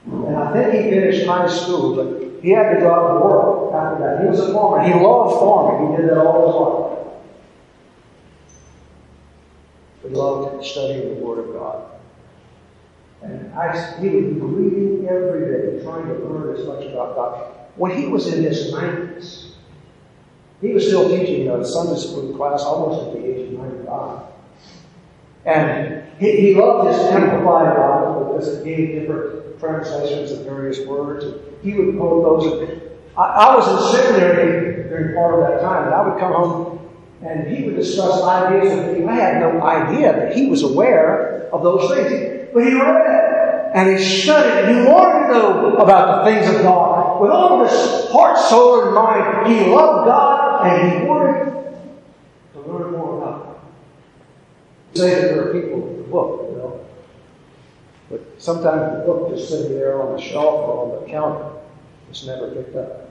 And 0.07 0.37
I 0.37 0.53
think 0.53 0.85
he 0.85 0.91
finished 0.91 1.27
high 1.27 1.49
school, 1.49 1.97
but 1.97 2.43
he 2.43 2.51
had 2.51 2.75
to 2.75 2.81
go 2.81 2.91
out 2.93 3.11
and 3.11 3.25
work 3.25 3.75
after 3.75 4.05
that. 4.05 4.23
He 4.23 4.31
was 4.31 4.41
a 4.41 4.53
farmer. 4.53 4.87
He 4.87 4.95
loved 4.95 5.39
farming. 5.39 5.91
He 5.91 5.97
did 5.97 6.11
that 6.11 6.19
all 6.19 6.47
his 6.47 6.55
life. 6.55 6.99
He 10.03 10.09
loved 10.09 10.65
studying 10.65 11.15
the 11.15 11.25
Word 11.25 11.49
of 11.49 11.53
God. 11.53 11.85
And 13.23 13.53
I, 13.53 14.01
he 14.01 14.09
be 14.09 14.17
reading 14.17 15.07
every 15.09 15.41
day, 15.77 15.85
trying 15.85 16.07
to 16.07 16.15
learn 16.25 16.57
as 16.57 16.67
much 16.67 16.85
about 16.87 17.17
God. 17.17 17.55
When 17.77 17.97
he 17.97 18.07
was 18.07 18.33
in 18.33 18.43
his 18.43 18.73
90s, 18.73 19.51
he 20.61 20.73
was 20.73 20.87
still 20.87 21.09
teaching 21.09 21.51
a 21.51 21.65
Sunday 21.65 22.01
school 22.01 22.35
class 22.37 22.63
almost 22.63 23.09
at 23.09 23.13
the 23.15 23.27
age 23.27 23.53
of 23.53 23.59
95. 23.59 24.28
And 25.49 26.05
he, 26.19 26.41
he 26.41 26.55
loved 26.55 26.89
his 26.89 27.01
amplified 27.09 27.75
Bible 27.75 28.33
because 28.33 28.59
it 28.59 28.65
gave 28.65 29.01
different 29.01 29.59
translations 29.59 30.31
of 30.31 30.45
various 30.45 30.87
words. 30.87 31.25
And 31.25 31.41
he 31.63 31.73
would 31.75 31.97
quote 31.97 32.43
those. 32.43 32.81
I, 33.17 33.23
I 33.23 33.57
was 33.57 33.67
in 33.67 33.99
seminary 34.01 34.89
during 34.89 35.15
part 35.15 35.35
of 35.35 35.49
that 35.49 35.61
time, 35.63 35.87
and 35.87 35.95
I 35.95 36.07
would 36.07 36.21
come 36.21 36.33
home 36.33 36.79
and 37.23 37.49
he 37.49 37.65
would 37.65 37.77
discuss 37.77 38.23
ideas 38.23 38.77
with 38.77 38.99
me. 38.99 39.07
I 39.07 39.15
had 39.15 39.41
no 39.41 39.61
idea 39.63 40.13
that 40.13 40.37
he 40.37 40.47
was 40.47 40.63
aware 40.63 41.49
of 41.53 41.63
those 41.63 41.91
things. 41.91 42.49
But 42.55 42.65
he 42.65 42.75
read 42.75 43.73
and 43.75 43.99
he 43.99 44.05
studied 44.05 44.65
and 44.65 44.79
he 44.79 44.93
wanted 44.93 45.29
to 45.29 45.35
know 45.35 45.77
about 45.77 46.25
the 46.25 46.31
things 46.31 46.55
of 46.55 46.63
God. 46.63 47.21
With 47.21 47.31
all 47.31 47.61
of 47.61 47.71
his 47.71 48.11
heart, 48.11 48.39
soul, 48.39 48.85
and 48.85 48.95
mind, 48.95 49.53
he 49.53 49.71
loved 49.71 50.07
God 50.07 50.67
and 50.67 50.93
he 50.93 51.07
wanted 51.07 51.45
to 52.53 52.61
learn 52.61 52.93
more 52.93 53.19
about 53.19 53.45
God. 53.45 53.57
Say 54.99 55.15
that 55.15 55.29
there 55.29 55.49
are 55.49 55.53
people 55.53 55.79
with 55.79 55.99
the 55.99 56.11
book, 56.11 56.49
you 56.51 56.57
know. 56.57 56.85
But 58.11 58.43
sometimes 58.43 58.99
the 58.99 59.05
book 59.07 59.31
just 59.31 59.49
sitting 59.49 59.79
there 59.79 60.03
on 60.03 60.17
the 60.17 60.21
shelf 60.21 60.55
or 60.69 60.97
on 60.97 61.05
the 61.05 61.09
counter. 61.09 61.53
It's 62.11 62.27
never 62.27 62.51
picked 62.51 62.75
up. 62.75 63.09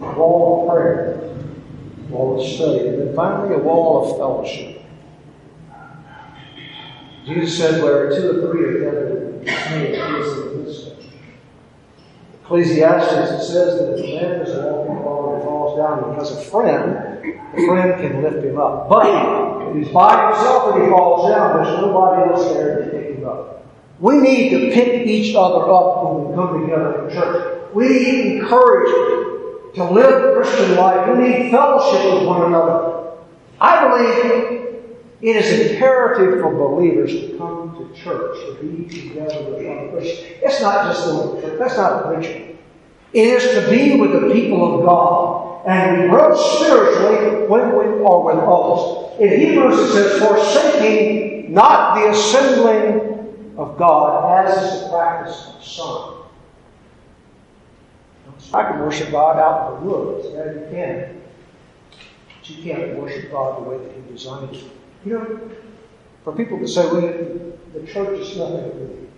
A 0.00 0.18
wall 0.18 0.68
of 0.68 0.74
prayer, 0.74 1.14
a 1.14 2.12
wall 2.12 2.40
of 2.40 2.44
study, 2.44 2.88
and 2.88 2.98
then 2.98 3.14
finally 3.14 3.54
a 3.54 3.58
wall 3.58 4.10
of 4.10 4.18
fellowship. 4.18 4.82
Jesus 7.24 7.56
said, 7.56 7.80
Where 7.80 8.10
two 8.10 8.42
or 8.42 8.50
three 8.50 8.64
are 8.64 8.84
gathered 8.84 9.12
in 9.12 9.46
he 9.46 9.94
is 9.94 10.38
in 10.38 10.48
the 10.48 10.54
midst 10.56 10.86
of. 10.88 11.04
Ecclesiastes, 12.42 13.30
it 13.30 13.46
says 13.46 13.78
that 13.78 13.96
if 13.96 14.04
a 14.04 14.20
man 14.20 14.40
is 14.40 14.56
walking 14.56 14.96
forward 15.04 15.34
and 15.36 15.44
falls 15.44 15.78
down, 15.78 16.14
he 16.14 16.18
has 16.18 16.32
a 16.32 16.50
friend, 16.50 17.22
the 17.54 17.64
friend 17.64 18.00
can 18.00 18.22
lift 18.24 18.44
him 18.44 18.58
up. 18.58 18.88
But 18.88 19.57
if 19.70 19.84
he's 19.84 19.92
by 19.92 20.32
himself 20.32 20.74
and 20.74 20.84
he 20.84 20.90
falls 20.90 21.30
down, 21.30 21.62
there's 21.62 21.80
nobody 21.80 22.30
else 22.30 22.52
there 22.52 22.84
to 22.84 22.90
pick 22.90 23.16
him 23.16 23.28
up. 23.28 23.66
We 24.00 24.18
need 24.18 24.50
to 24.50 24.72
pick 24.72 25.06
each 25.06 25.34
other 25.34 25.70
up 25.70 26.04
when 26.04 26.28
we 26.28 26.34
come 26.34 26.60
together 26.60 27.08
in 27.08 27.14
church. 27.14 27.74
We 27.74 27.88
need 27.88 28.40
encouragement 28.40 29.74
to 29.74 29.84
live 29.84 30.22
the 30.22 30.40
Christian 30.40 30.76
life. 30.76 31.08
We 31.08 31.28
need 31.28 31.50
fellowship 31.50 32.14
with 32.14 32.26
one 32.26 32.44
another. 32.44 33.12
I 33.60 33.88
believe 33.88 34.68
it 35.20 35.36
is 35.36 35.72
imperative 35.72 36.40
for 36.40 36.54
believers 36.54 37.10
to 37.12 37.36
come 37.38 37.74
to 37.76 38.00
church, 38.00 38.36
to 38.46 38.62
be 38.62 38.88
together 38.88 39.42
with 39.50 39.66
other 39.66 39.90
Christians. 39.90 40.38
It's 40.42 40.60
not 40.60 40.84
just 40.86 41.04
to 41.04 41.40
church. 41.40 41.58
That's 41.58 41.76
not 41.76 42.04
preaching. 42.06 42.58
It 43.12 43.26
is 43.26 43.42
to 43.54 43.70
be 43.70 43.98
with 43.98 44.12
the 44.12 44.32
people 44.32 44.78
of 44.78 44.84
God. 44.84 45.66
And 45.66 46.02
we 46.02 46.08
grow 46.08 46.36
spiritually 46.36 47.46
when 47.48 47.76
we 47.76 47.84
are 48.04 48.22
with 48.22 48.36
others. 48.36 49.07
In 49.18 49.40
Hebrews 49.40 49.78
it 49.78 49.92
says, 49.92 50.22
forsaking 50.22 51.52
not 51.52 51.96
the 51.96 52.10
assembling 52.10 53.54
of 53.56 53.76
God, 53.76 54.46
as 54.46 54.74
is 54.74 54.82
the 54.82 54.88
practice 54.90 55.52
of 55.56 55.64
some. 55.64 56.14
I 58.54 58.70
can 58.70 58.80
worship 58.80 59.10
God 59.10 59.38
out 59.38 59.74
in 59.74 59.88
the 59.88 59.92
woods. 59.92 60.28
Yeah, 60.30 60.52
you 60.52 60.66
can. 60.70 61.20
But 62.40 62.50
you 62.50 62.62
can't 62.62 62.96
worship 62.96 63.30
God 63.30 63.58
the 63.58 63.68
way 63.68 63.78
that 63.78 63.92
He 63.92 64.12
designed 64.12 64.54
you. 64.54 64.70
You 65.04 65.12
know, 65.12 65.50
for 66.22 66.32
people 66.32 66.58
to 66.58 66.68
say, 66.68 66.86
well, 66.86 67.00
the 67.74 67.86
church 67.86 68.20
is 68.20 68.36
nothing. 68.36 69.10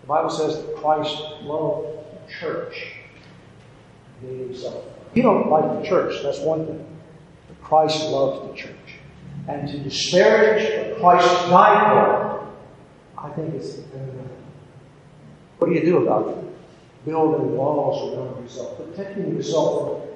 The 0.00 0.06
Bible 0.06 0.30
says 0.30 0.56
that 0.56 0.76
Christ 0.76 1.16
loved 1.42 1.86
the 2.26 2.32
church. 2.32 2.94
He 4.20 4.28
himself. 4.28 4.84
You 5.14 5.22
don't 5.22 5.50
like 5.50 5.82
the 5.82 5.88
church, 5.88 6.22
that's 6.22 6.40
one 6.40 6.66
thing. 6.66 6.91
Christ 7.72 8.04
loves 8.10 8.46
the 8.46 8.54
church. 8.54 9.00
And 9.48 9.66
to 9.66 9.78
disparage 9.78 10.90
what 10.92 11.00
Christ 11.00 11.48
died 11.48 11.90
for, 11.90 12.52
I 13.16 13.30
think 13.30 13.54
it's 13.54 13.78
uh, 13.78 13.98
what 15.56 15.68
do 15.68 15.72
you 15.72 15.80
do 15.80 16.06
about 16.06 16.28
it? 16.28 17.06
Building 17.06 17.56
walls 17.56 18.12
around 18.12 18.42
yourself, 18.42 18.76
protecting 18.76 19.34
yourself 19.34 20.02
from 20.02 20.08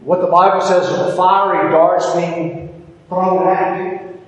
what 0.00 0.20
the 0.20 0.26
Bible 0.26 0.60
says 0.60 0.88
are 0.88 1.08
the 1.08 1.16
fiery 1.16 1.70
darts 1.70 2.12
being 2.16 2.84
thrown 3.08 3.46
at 3.46 3.78
you. 3.78 4.20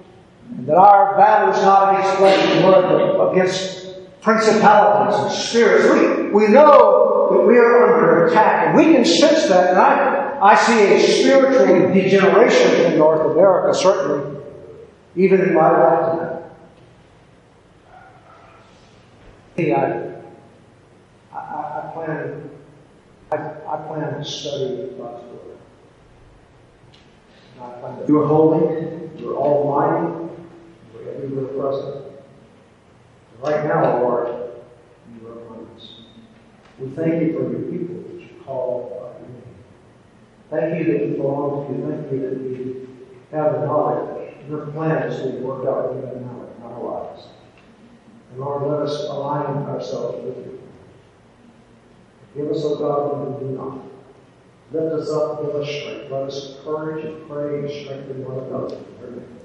And 0.57 0.69
that 0.69 0.77
our 0.77 1.17
battle 1.17 1.53
is 1.53 1.61
not 1.63 1.99
against 1.99 2.17
flesh 2.19 2.39
and 2.49 2.63
blood, 2.63 3.17
but 3.17 3.33
against 3.33 4.21
principalities 4.21 5.19
and 5.21 5.33
spirits. 5.33 5.85
We, 5.93 6.31
we 6.31 6.47
know 6.47 7.29
that 7.33 7.45
we 7.45 7.59
are 7.59 7.93
under 7.93 8.27
attack, 8.27 8.69
and 8.69 8.77
we 8.77 8.93
can 8.93 9.05
sense 9.05 9.49
that. 9.49 9.71
And 9.71 9.79
I, 9.81 10.18
I 10.41 10.55
see 10.55 10.95
a 10.95 11.01
spiritual 11.01 11.93
degeneration 11.93 12.93
in 12.93 12.99
North 12.99 13.33
America, 13.33 13.77
certainly, 13.77 14.41
even 15.17 15.41
in 15.41 15.55
my 15.55 15.71
lifetime. 15.71 16.35
I, 19.59 20.15
I, 21.33 21.39
I 21.39 21.91
plan 21.93 22.51
I, 23.31 23.37
I 23.37 23.77
plan 23.87 24.15
to 24.15 24.25
study 24.25 24.91
God's 24.97 25.25
Word. 25.25 25.59
You're 28.09 28.27
holy, 28.27 29.11
you're 29.19 29.37
almighty, 29.37 30.31
you're 30.95 31.15
everywhere 31.15 31.47
present. 31.47 32.05
Right 33.41 33.67
now, 33.67 34.01
Lord, 34.01 34.29
you 35.21 35.29
are 35.29 35.33
among 35.33 35.69
us. 35.77 36.03
We 36.79 36.89
thank 36.91 37.23
you 37.23 37.33
for 37.35 37.51
your 37.51 37.71
people 37.71 37.97
that 37.97 38.21
you 38.21 38.31
call. 38.45 38.98
Thank 40.51 40.79
you 40.79 40.93
that 40.93 41.09
we 41.09 41.17
belong 41.17 41.67
to 41.67 41.75
you. 41.75 41.91
Thank 41.91 42.13
you 42.13 42.21
that 42.21 42.41
we 42.41 43.37
have 43.37 43.53
the 43.53 43.67
knowledge. 43.67 44.35
Your 44.49 44.67
plans 44.69 45.21
will 45.21 45.41
work 45.41 45.67
out 45.69 45.93
in 45.93 46.29
our 46.63 46.81
lives. 46.81 47.27
And 48.31 48.41
Lord, 48.41 48.63
let 48.63 48.81
us 48.81 49.05
align 49.05 49.67
ourselves 49.67 50.25
with 50.25 50.37
you. 50.47 50.61
Give 52.35 52.51
us, 52.51 52.65
O 52.65 52.77
God, 52.77 53.13
when 53.13 53.35
we 53.35 53.49
do 53.49 53.59
not. 53.59 53.85
Lift 54.71 54.95
us 54.95 55.11
up, 55.11 55.43
give 55.43 55.55
us 55.55 55.69
strength. 55.69 56.11
Let 56.11 56.23
us 56.25 56.57
encourage 56.57 57.05
and 57.05 57.29
pray 57.29 57.61
and 57.61 57.71
strengthen 57.71 58.25
one 58.25 58.45
another. 58.45 59.38